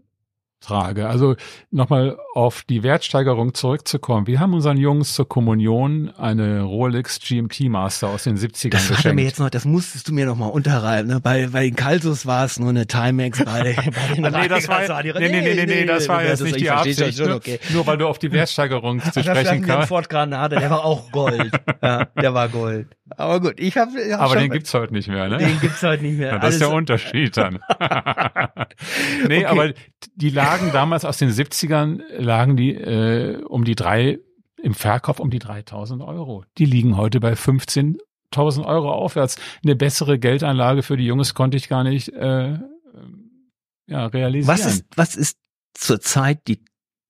trage. 0.62 1.08
Also 1.08 1.36
nochmal 1.72 2.18
auf 2.34 2.64
die 2.64 2.84
Wertsteigerung 2.84 3.54
zurückzukommen. 3.54 4.28
Wir 4.28 4.40
haben 4.40 4.54
unseren 4.54 4.78
Jungs 4.78 5.14
zur 5.14 5.28
Kommunion 5.28 6.12
eine 6.18 6.62
Rolex 6.62 7.20
GMT 7.20 7.62
Master 7.62 8.10
aus 8.10 8.24
den 8.24 8.38
70ern 8.38 8.70
das 8.70 8.88
geschenkt. 8.88 9.16
Mir 9.16 9.24
jetzt 9.24 9.40
noch, 9.40 9.50
das 9.50 9.66
musstest 9.66 10.08
du 10.08 10.14
mir 10.14 10.26
noch 10.26 10.38
mal 10.38 10.48
unterreiben. 10.48 11.10
Ne? 11.10 11.20
Bei, 11.20 11.48
bei 11.48 11.64
den 11.64 11.76
Kalsus 11.76 12.26
war 12.26 12.46
es 12.46 12.60
nur 12.60 12.70
eine 12.70 12.88
Timex, 12.88 13.44
bei, 13.44 13.76
bei 13.76 14.16
den 14.16 14.22
nee, 14.32 14.48
das 14.48 14.68
war, 14.68 14.82
nee, 15.04 15.12
nee, 15.14 15.30
nee, 15.30 15.54
nee, 15.54 15.66
nee, 15.66 15.86
das 15.86 16.08
war 16.08 16.24
jetzt 16.24 16.44
nicht 16.44 16.60
die 16.60 16.70
Absicht. 16.70 17.18
Schon, 17.18 17.32
okay. 17.32 17.60
nur, 17.70 17.86
weil 17.88 17.98
du 17.98 18.08
auf 18.08 18.20
die 18.20 18.32
Wertsteigerung 18.32 19.02
zu 19.02 19.24
sprechen 19.24 19.64
kannst. 19.64 19.90
Ford 19.90 20.10
Granate, 20.10 20.56
der 20.58 20.70
war 20.70 20.86
auch 20.86 21.12
Gold. 21.12 21.52
ja, 21.82 22.06
der 22.06 22.34
war 22.34 22.50
Gold. 22.50 22.88
Aber 23.18 23.42
gut, 23.42 23.56
ich 23.58 23.76
habe. 23.78 23.92
Hab 24.14 24.22
Aber 24.22 24.36
den 24.38 24.52
gibt's 24.52 24.74
heute 24.74 24.94
nicht 24.94 25.10
mehr, 25.10 25.28
ne? 25.28 25.38
Den 25.38 25.60
gibt's 25.60 25.84
heute 25.84 26.04
nicht 26.04 26.18
mehr. 26.18 26.30
Ja, 26.30 26.36
das 26.36 26.44
Alles 26.44 26.56
ist 26.56 26.62
der 26.62 26.72
Unterschied 26.72 27.36
dann. 27.36 27.60
nee, 29.28 29.40
okay. 29.40 29.46
aber 29.46 29.74
die 30.16 30.30
lagen 30.52 30.74
damals 30.74 31.06
aus 31.06 31.18
den 31.18 31.30
70ern, 31.30 32.02
lagen 32.12 32.58
die 32.58 32.74
äh, 32.74 33.42
um 33.46 33.64
die 33.64 33.76
drei, 33.76 34.20
im 34.62 34.74
Verkauf 34.74 35.22
um 35.22 35.30
die 35.30 35.40
3000 35.40 36.02
Euro. 36.02 36.44
Die 36.58 36.66
liegen 36.66 36.98
heute 36.98 37.22
bei 37.22 37.34
15.000 37.34 38.66
Euro 38.66 38.92
aufwärts. 38.92 39.38
Eine 39.64 39.78
bessere 39.78 40.20
Geldanlage 40.20 40.84
für 40.84 40.98
die 40.98 41.06
Jungs 41.06 41.36
konnte 41.36 41.56
ich 41.56 41.70
gar 41.70 41.86
nicht 41.86 42.10
äh, 42.10 42.60
ja, 43.88 44.06
realisieren. 44.08 44.48
Was 44.48 44.66
ist, 44.66 44.86
was 44.96 45.16
ist 45.16 45.38
zurzeit 45.74 46.46
die, 46.50 46.62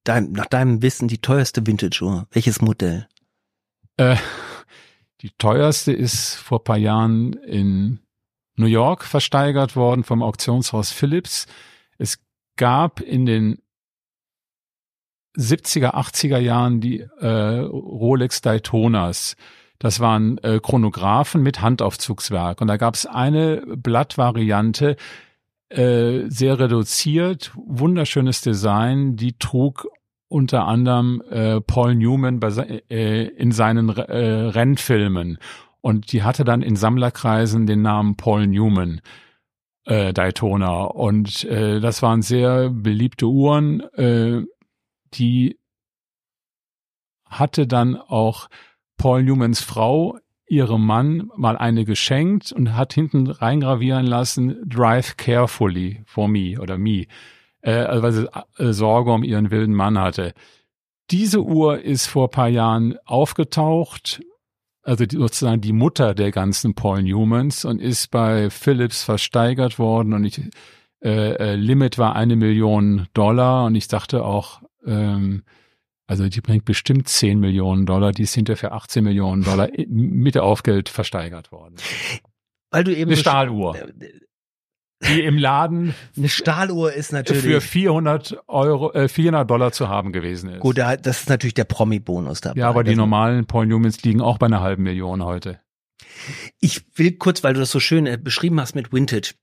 dein, 0.04 0.34
nach 0.34 0.45
deinem 0.45 0.84
Wissen 0.84 1.08
die 1.08 1.19
teuerste 1.19 1.65
Vintage-Uhr? 1.65 2.27
Welches 2.30 2.62
Modell? 2.62 3.08
Äh, 3.97 4.17
die 5.21 5.32
teuerste 5.39 5.91
ist 5.91 6.36
vor 6.36 6.63
paar 6.63 6.77
Jahren 6.77 7.34
in 7.34 8.01
New 8.56 8.67
York 8.67 9.04
versteigert 9.04 9.75
worden 9.75 10.04
vom 10.04 10.21
Auktionshaus 10.21 10.91
Philips. 10.91 11.47
Es 11.97 12.19
gab 12.56 13.00
in 13.02 13.26
den 13.26 13.58
70er, 15.38 15.94
80er 15.94 16.38
Jahren 16.38 16.82
die 16.82 17.00
äh, 17.00 17.28
Rolex 17.28 18.42
Daytonas. 18.42 19.36
Das 19.80 20.00
waren 20.00 20.38
äh, 20.40 20.60
Chronographen 20.62 21.42
mit 21.42 21.62
Handaufzugswerk. 21.62 22.62
Und 22.62 22.68
da 22.68 22.78
gab 22.78 22.96
es 22.96 23.06
eine 23.06 23.64
Blattvariante, 23.66 24.96
äh, 25.70 26.24
sehr 26.28 26.60
reduziert, 26.60 27.52
wunderschönes 27.56 28.42
Design, 28.42 29.16
die 29.16 29.38
trug 29.40 29.88
unter 30.28 30.68
anderem 30.68 31.22
äh, 31.30 31.62
Paul 31.62 31.96
Newman 31.96 32.40
bei, 32.40 32.84
äh, 32.90 33.24
in 33.28 33.52
seinen 33.52 33.90
äh, 33.90 34.50
Rennfilmen. 34.50 35.38
Und 35.82 36.12
die 36.12 36.24
hatte 36.24 36.44
dann 36.44 36.62
in 36.62 36.76
Sammlerkreisen 36.76 37.66
den 37.66 37.82
Namen 37.82 38.16
Paul 38.16 38.48
Newman 38.48 39.02
äh, 39.86 40.13
Daytona. 40.13 40.84
Und 40.84 41.44
äh, 41.46 41.80
das 41.80 42.02
waren 42.02 42.22
sehr 42.22 42.70
beliebte 42.70 43.28
Uhren. 43.28 43.82
Äh, 43.94 44.46
die 45.13 45.60
hatte 47.26 47.67
dann 47.67 47.96
auch 47.96 48.48
Paul 48.98 49.24
Newmans 49.24 49.62
Frau 49.62 50.17
ihrem 50.48 50.86
Mann 50.86 51.30
mal 51.38 51.58
eine 51.58 51.86
geschenkt 51.86 52.52
und 52.52 52.76
hat 52.76 52.94
hinten 52.94 53.28
reingravieren 53.28 54.06
lassen, 54.06 54.62
Drive 54.67 55.15
carefully 55.15 56.04
for 56.06 56.28
me 56.28 56.60
oder 56.60 56.78
me 56.78 57.08
äh, 57.62 57.72
also 57.72 58.04
weil 58.04 58.12
sie 58.12 58.30
äh, 58.58 58.74
Sorge 58.74 59.12
um 59.12 59.24
ihren 59.24 59.52
wilden 59.52 59.74
Mann 59.74 60.00
hatte. 60.00 60.34
Diese 61.10 61.41
Uhr 61.41 61.82
ist 61.82 62.08
vor 62.08 62.30
paar 62.30 62.48
Jahren 62.48 62.98
aufgetaucht, 63.06 64.22
also 64.84 65.06
die, 65.06 65.17
sozusagen 65.17 65.62
die 65.62 65.74
Mutter 65.74 66.13
der 66.13 66.32
ganzen 66.32 66.74
Paul 66.74 67.04
Newmans 67.04 67.65
und 67.65 67.80
ist 67.80 68.12
bei 68.12 68.50
Philips 68.50 69.04
versteigert 69.04 69.80
worden 69.80 70.13
und 70.13 70.26
ich, 70.26 70.41
äh, 71.04 71.34
äh, 71.34 71.56
Limit 71.56 71.98
war 71.98 72.15
eine 72.15 72.36
Million 72.36 73.08
Dollar 73.13 73.65
und 73.65 73.76
ich 73.76 73.88
dachte 73.88 74.24
auch, 74.24 74.62
ähm, 74.86 75.44
also 76.08 76.28
die 76.28 76.41
bringt 76.41 76.65
bestimmt 76.65 77.08
10 77.08 77.39
Millionen 77.39 77.86
Dollar, 77.86 78.12
die 78.12 78.24
ist 78.24 78.34
hinterher 78.34 78.58
für 78.58 78.72
18 78.74 79.04
Millionen 79.04 79.44
Dollar 79.44 79.70
mit 79.88 80.38
Aufgeld 80.38 80.89
versteigert 80.89 81.52
worden. 81.52 81.76
Weil 82.70 82.84
du 82.84 82.96
eben 82.96 83.12
eine 83.12 83.17
Stahluhr. 83.17 83.78
Die 85.08 85.22
im 85.22 85.38
Laden 85.38 85.96
eine 86.16 86.30
Stahluhr 86.30 86.94
ist 86.94 87.12
natürlich 87.12 87.44
für 87.44 87.62
400 87.62 88.44
Euro 88.48 88.94
äh, 88.94 89.08
400 89.08 89.50
Dollar 89.50 89.72
zu 89.72 89.90
haben 89.90 90.12
gewesen 90.12 90.50
ist. 90.52 90.60
Gut, 90.60 90.78
das 90.78 91.22
ist 91.22 91.30
natürlich 91.30 91.54
der 91.54 91.64
Promi-Bonus 91.64 92.42
dabei. 92.42 92.60
Ja, 92.60 92.70
aber 92.70 92.84
die 92.84 92.96
normalen 92.96 93.46
Paul 93.46 93.66
Newmans 93.66 94.04
liegen 94.04 94.22
auch 94.22 94.38
bei 94.38 94.46
einer 94.46 94.62
halben 94.62 94.84
Million 94.84 95.24
heute. 95.24 95.60
Ich 96.60 96.84
will 96.96 97.14
kurz, 97.14 97.44
weil 97.44 97.54
du 97.54 97.60
das 97.60 97.72
so 97.72 97.80
schön 97.80 98.06
äh, 98.06 98.18
beschrieben 98.22 98.60
hast 98.60 98.76
mit 98.76 98.94
Vintage 98.94 99.34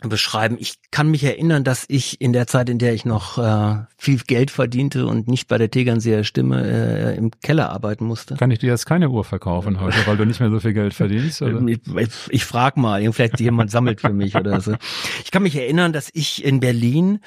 beschreiben. 0.00 0.56
Ich 0.58 0.74
kann 0.90 1.10
mich 1.10 1.24
erinnern, 1.24 1.64
dass 1.64 1.84
ich 1.88 2.20
in 2.20 2.32
der 2.32 2.46
Zeit, 2.46 2.68
in 2.68 2.78
der 2.78 2.92
ich 2.92 3.04
noch 3.04 3.38
äh, 3.38 3.84
viel 3.96 4.18
Geld 4.18 4.50
verdiente 4.50 5.06
und 5.06 5.28
nicht 5.28 5.48
bei 5.48 5.58
der 5.58 5.70
Tegernseer 5.70 6.24
Stimme 6.24 6.66
äh, 6.66 7.16
im 7.16 7.30
Keller 7.40 7.70
arbeiten 7.70 8.04
musste. 8.04 8.36
Kann 8.36 8.50
ich 8.50 8.58
dir 8.58 8.68
jetzt 8.68 8.86
keine 8.86 9.08
Uhr 9.08 9.24
verkaufen 9.24 9.80
heute, 9.80 9.96
weil 10.06 10.16
du 10.16 10.24
nicht 10.26 10.40
mehr 10.40 10.50
so 10.50 10.60
viel 10.60 10.74
Geld 10.74 10.94
verdienst? 10.94 11.40
Oder? 11.42 11.60
Ich, 11.66 11.80
ich, 11.96 12.08
ich 12.28 12.44
frage 12.44 12.78
mal, 12.78 13.12
vielleicht 13.12 13.40
jemand 13.40 13.70
sammelt 13.70 14.00
für 14.00 14.12
mich 14.12 14.34
oder 14.36 14.60
so. 14.60 14.74
Ich 15.24 15.30
kann 15.30 15.42
mich 15.42 15.56
erinnern, 15.56 15.92
dass 15.92 16.10
ich 16.12 16.44
in 16.44 16.60
Berlin, 16.60 17.20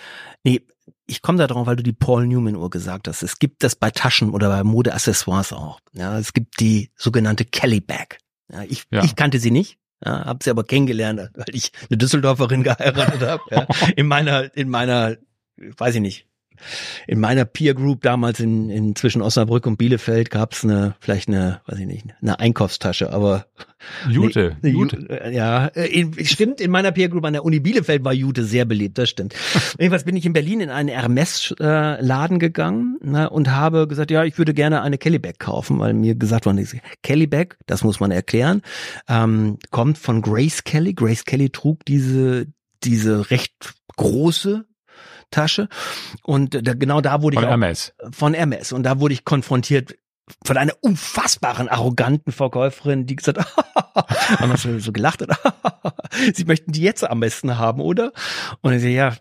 nee, 0.44 0.62
ich 1.08 1.22
komme 1.22 1.40
da 1.40 1.48
drauf, 1.48 1.66
weil 1.68 1.76
du 1.76 1.84
die 1.84 1.94
Paul 1.94 2.28
Newman 2.28 2.56
Uhr 2.56 2.70
gesagt 2.70 3.08
hast. 3.08 3.24
Es 3.24 3.40
gibt 3.40 3.64
das 3.64 3.76
bei 3.76 3.90
Taschen 3.90 4.30
oder 4.30 4.50
bei 4.50 4.64
Modeaccessoires 4.64 5.54
auch. 5.54 5.80
Ja, 5.94 6.18
es 6.20 6.34
gibt 6.34 6.60
die 6.60 6.92
sogenannte 6.96 7.46
Kelly 7.46 7.82
Bag. 7.82 8.20
Ja, 8.52 8.64
ich, 8.64 8.84
ja. 8.92 9.04
ich 9.04 9.16
kannte 9.16 9.40
sie 9.40 9.52
nicht. 9.52 9.78
Ja, 10.06 10.26
hab 10.26 10.44
sie 10.44 10.50
aber 10.50 10.64
kennengelernt, 10.64 11.20
weil 11.34 11.56
ich 11.56 11.72
eine 11.90 11.98
Düsseldorferin 11.98 12.64
geheiratet 12.64 13.22
habe. 13.22 13.44
Ja. 13.52 13.68
In 13.96 14.08
meiner, 14.08 14.56
in 14.56 14.70
meiner, 14.70 15.18
weiß 15.58 15.96
ich 15.96 16.02
nicht, 16.02 16.29
in 17.08 17.20
meiner 17.20 17.46
Peer 17.46 17.74
Group 17.74 18.02
damals 18.02 18.40
in, 18.40 18.70
in 18.70 18.96
zwischen 18.96 19.22
Osnabrück 19.22 19.66
und 19.66 19.78
Bielefeld 19.78 20.30
gab's 20.30 20.64
eine, 20.64 20.96
vielleicht 21.00 21.28
eine, 21.28 21.62
weiß 21.66 21.80
ich 21.80 21.86
nicht, 21.86 22.06
eine 22.22 22.40
Einkaufstasche, 22.40 23.12
aber 23.12 23.46
Jute, 24.10 24.58
nee, 24.62 24.72
Jute. 24.72 25.32
Ja, 25.32 25.68
äh, 25.68 25.88
in, 25.88 26.26
stimmt, 26.26 26.60
in 26.60 26.70
meiner 26.70 26.92
Peer 26.92 27.10
Group 27.10 27.26
an 27.26 27.34
der 27.34 27.46
Uni 27.46 27.60
Bielefeld 27.60 28.04
war 28.04 28.14
Jute 28.14 28.44
sehr 28.44 28.66
beliebt, 28.66 28.98
das 28.98 29.10
stimmt. 29.10 29.34
Jedenfalls 29.80 30.04
bin 30.04 30.16
ich 30.16 30.26
in 30.26 30.34
Berlin 30.34 30.60
in 30.60 30.70
einen 30.70 30.90
Hermes-Laden 30.90 32.38
äh, 32.38 32.40
gegangen 32.40 32.98
ne, 33.02 33.30
und 33.30 33.52
habe 33.52 33.88
gesagt, 33.88 34.12
ja, 34.12 34.24
ich 34.26 34.38
würde 34.38 34.54
gerne 34.54 34.82
eine 34.82 34.98
Kellybag 34.98 35.40
kaufen, 35.40 35.80
weil 35.80 35.94
mir 35.94 36.16
gesagt 36.16 36.46
worden 36.46 36.58
ist, 36.58 36.76
Kellybag, 37.04 37.56
das 37.68 37.84
muss 37.84 38.00
man 38.00 38.12
erklären, 38.12 38.62
ähm, 39.08 39.58
kommt 39.72 39.98
von 39.98 40.22
Grace 40.22 40.64
Kelly. 40.64 40.94
Grace 40.94 41.24
Kelly 41.24 41.50
trug 41.50 41.86
diese 41.86 42.48
diese 42.84 43.30
recht 43.32 43.74
große 43.98 44.66
Tasche. 45.32 45.70
Und 46.24 46.68
da, 46.68 46.74
genau 46.74 47.02
da 47.02 47.22
wurde 47.22 47.36
von 47.36 47.44
ich 47.44 47.48
auch, 47.48 47.52
Hermes. 47.52 47.94
von 48.12 48.34
Hermes. 48.34 48.72
Und 48.72 48.84
da 48.84 49.00
wurde 49.00 49.14
ich 49.14 49.26
konfrontiert 49.26 49.96
von 50.46 50.58
einer 50.58 50.74
unfassbaren, 50.82 51.70
arroganten 51.70 52.32
Verkäuferin, 52.32 53.06
die 53.06 53.16
gesagt 53.16 53.40
hat, 53.40 54.42
und 54.42 54.58
so, 54.60 54.78
so 54.80 54.92
gelacht 54.92 55.22
hat, 55.22 55.40
sie 56.34 56.46
möchten 56.46 56.72
die 56.72 56.82
jetzt 56.82 57.04
am 57.04 57.20
besten 57.20 57.58
haben, 57.58 57.82
oder? 57.82 58.12
Und 58.62 58.74
ich 58.74 58.82
so, 58.82 58.88
ja, 58.88 59.16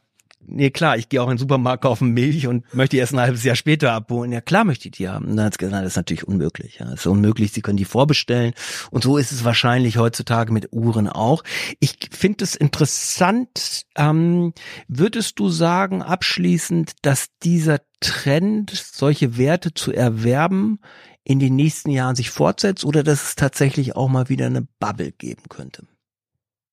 nee, 0.49 0.71
klar, 0.71 0.97
ich 0.97 1.09
gehe 1.09 1.23
auch 1.23 1.27
in 1.27 1.33
den 1.33 1.39
Supermarkt 1.39 1.83
kaufen 1.83 2.13
Milch 2.13 2.47
und 2.47 2.65
möchte 2.75 2.97
erst 2.97 3.15
ein 3.15 3.21
halbes 3.21 3.45
Jahr 3.45 3.57
später 3.57 3.93
abholen. 3.93 4.33
Ja, 4.33 4.41
klar 4.41 4.65
möchte 4.65 4.89
ich 4.89 4.93
die 4.93 5.09
haben. 5.09 5.37
Gesagt, 5.37 5.63
das 5.63 5.87
ist 5.87 5.97
natürlich 5.97 6.27
unmöglich. 6.27 6.79
Ja, 6.79 6.87
das 6.87 7.01
ist 7.01 7.07
unmöglich, 7.07 7.53
sie 7.53 7.63
können 7.63 7.77
die 7.77 7.85
vorbestellen. 7.85 8.55
Und 8.91 9.05
so 9.05 9.17
ist 9.17 9.33
es 9.33 9.45
wahrscheinlich 9.45 9.99
heutzutage 9.99 10.53
mit 10.53 10.73
Uhren 10.73 11.09
auch. 11.09 11.45
Ich 11.81 12.11
finde 12.11 12.45
es 12.45 12.55
interessant. 12.55 13.83
Ähm, 13.97 14.53
würdest 14.89 15.39
du 15.39 15.49
sagen, 15.49 16.03
abschließend, 16.03 16.93
dass 17.03 17.29
dieser 17.43 17.81
Trend, 18.01 18.71
solche 18.71 19.37
Werte 19.37 19.75
zu 19.75 19.93
erwerben, 19.93 20.81
in 21.25 21.41
den 21.41 21.57
nächsten 21.57 21.91
Jahren 21.91 22.17
sich 22.17 22.31
fortsetzt 22.31 22.85
oder 22.85 23.03
dass 23.03 23.23
es 23.23 23.35
tatsächlich 23.35 23.95
auch 23.95 24.09
mal 24.09 24.29
wieder 24.29 24.47
eine 24.47 24.67
Bubble 24.81 25.13
geben 25.13 25.43
könnte? 25.49 25.87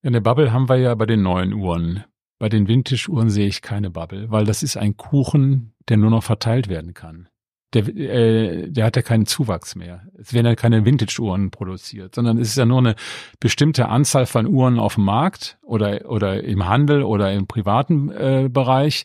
Eine 0.02 0.20
Bubble 0.20 0.52
haben 0.52 0.68
wir 0.68 0.76
ja 0.76 0.94
bei 0.94 1.04
den 1.04 1.22
neuen 1.22 1.52
Uhren. 1.52 2.04
Bei 2.38 2.48
den 2.48 2.68
Vintage-Uhren 2.68 3.30
sehe 3.30 3.46
ich 3.46 3.62
keine 3.62 3.90
Bubble, 3.90 4.30
weil 4.30 4.44
das 4.44 4.62
ist 4.62 4.76
ein 4.76 4.96
Kuchen, 4.96 5.74
der 5.88 5.96
nur 5.96 6.10
noch 6.10 6.22
verteilt 6.22 6.68
werden 6.68 6.92
kann. 6.94 7.28
der, 7.72 7.88
äh, 7.88 8.70
der 8.70 8.86
hat 8.86 8.96
ja 8.96 9.02
keinen 9.02 9.26
Zuwachs 9.26 9.74
mehr. 9.74 10.06
Es 10.18 10.32
werden 10.32 10.46
ja 10.46 10.54
keine 10.54 10.84
Vintage-Uhren 10.84 11.50
produziert, 11.50 12.14
sondern 12.14 12.38
es 12.38 12.48
ist 12.48 12.56
ja 12.56 12.64
nur 12.64 12.78
eine 12.78 12.94
bestimmte 13.40 13.88
Anzahl 13.88 14.26
von 14.26 14.46
Uhren 14.46 14.78
auf 14.78 14.94
dem 14.94 15.04
Markt 15.04 15.58
oder, 15.62 16.08
oder 16.08 16.42
im 16.42 16.66
Handel 16.66 17.02
oder 17.02 17.32
im 17.32 17.46
privaten 17.46 18.10
äh, 18.10 18.48
Bereich. 18.50 19.04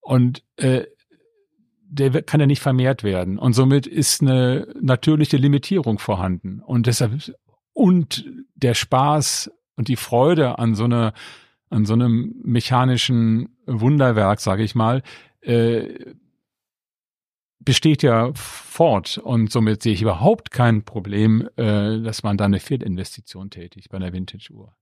Und 0.00 0.42
äh, 0.56 0.84
der 1.86 2.22
kann 2.22 2.40
ja 2.40 2.46
nicht 2.46 2.62
vermehrt 2.62 3.04
werden. 3.04 3.38
Und 3.38 3.52
somit 3.52 3.86
ist 3.86 4.20
eine 4.20 4.68
natürliche 4.80 5.36
Limitierung 5.36 5.98
vorhanden. 5.98 6.60
Und 6.60 6.86
deshalb, 6.86 7.12
und 7.72 8.24
der 8.54 8.74
Spaß 8.74 9.50
und 9.76 9.88
die 9.88 9.96
Freude 9.96 10.58
an 10.58 10.74
so 10.74 10.84
einer, 10.84 11.14
an 11.74 11.86
so 11.86 11.94
einem 11.94 12.34
mechanischen 12.44 13.48
Wunderwerk, 13.66 14.40
sage 14.40 14.62
ich 14.62 14.74
mal, 14.74 15.02
äh, 15.40 16.14
besteht 17.58 18.02
ja 18.02 18.30
fort 18.34 19.18
und 19.18 19.50
somit 19.50 19.82
sehe 19.82 19.94
ich 19.94 20.02
überhaupt 20.02 20.50
kein 20.50 20.84
Problem, 20.84 21.48
äh, 21.56 22.00
dass 22.00 22.22
man 22.22 22.36
da 22.36 22.44
eine 22.44 22.60
Fehlinvestition 22.60 23.50
tätigt 23.50 23.88
bei 23.90 23.96
einer 23.96 24.12
Vintage-Uhr. 24.12 24.74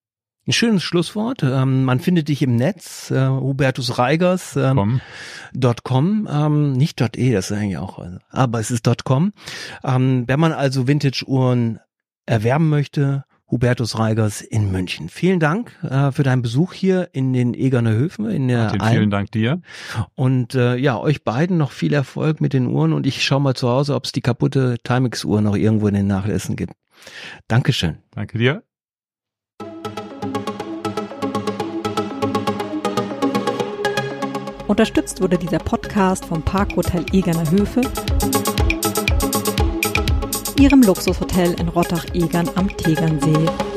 Ein 0.44 0.52
schönes 0.52 0.82
Schlusswort. 0.82 1.44
Ähm, 1.44 1.84
man 1.84 2.00
findet 2.00 2.26
dich 2.28 2.42
im 2.42 2.56
Netz, 2.56 3.12
äh, 3.12 3.28
Hubertus 3.28 3.98
Reigers. 3.98 4.56
Ähm, 4.56 5.00
ähm, 5.54 6.72
nicht 6.72 7.00
.e, 7.00 7.32
das 7.32 7.50
ist 7.50 7.56
eigentlich 7.56 7.78
auch, 7.78 8.00
also, 8.00 8.18
aber 8.30 8.58
es 8.58 8.72
ist 8.72 8.88
.com. 9.04 9.32
Ähm, 9.84 10.24
wenn 10.26 10.40
man 10.40 10.52
also 10.52 10.88
Vintage-Uhren 10.88 11.78
erwerben 12.26 12.68
möchte, 12.68 13.24
Hubertus 13.52 13.98
Reigers 13.98 14.40
in 14.40 14.72
München. 14.72 15.10
Vielen 15.10 15.38
Dank 15.38 15.78
äh, 15.82 16.10
für 16.10 16.22
deinen 16.22 16.40
Besuch 16.40 16.72
hier 16.72 17.10
in 17.12 17.34
den 17.34 17.52
Egerner 17.52 17.92
Höfen. 17.92 18.28
In 18.30 18.48
der 18.48 18.70
Martin, 18.70 18.80
vielen 18.80 19.10
Dank 19.10 19.30
dir. 19.30 19.60
Und 20.14 20.54
äh, 20.54 20.76
ja, 20.76 20.98
euch 20.98 21.22
beiden 21.22 21.58
noch 21.58 21.70
viel 21.70 21.92
Erfolg 21.92 22.40
mit 22.40 22.54
den 22.54 22.66
Uhren 22.66 22.94
und 22.94 23.06
ich 23.06 23.22
schaue 23.22 23.40
mal 23.40 23.54
zu 23.54 23.68
Hause, 23.68 23.94
ob 23.94 24.06
es 24.06 24.12
die 24.12 24.22
kaputte 24.22 24.78
Timex-Uhr 24.82 25.42
noch 25.42 25.54
irgendwo 25.54 25.86
in 25.86 25.94
den 25.94 26.06
Nachlässen 26.06 26.56
gibt. 26.56 26.72
Dankeschön. 27.46 27.98
Danke 28.12 28.38
dir. 28.38 28.62
Unterstützt 34.66 35.20
wurde 35.20 35.36
dieser 35.36 35.58
Podcast 35.58 36.24
vom 36.24 36.42
Parkhotel 36.42 37.04
Egerner 37.12 37.50
Höfe, 37.50 37.82
ihrem 40.62 40.82
Luxushotel 40.82 41.54
in 41.58 41.68
Rottach-Egern 41.68 42.48
am 42.54 42.68
Tegernsee. 42.76 43.71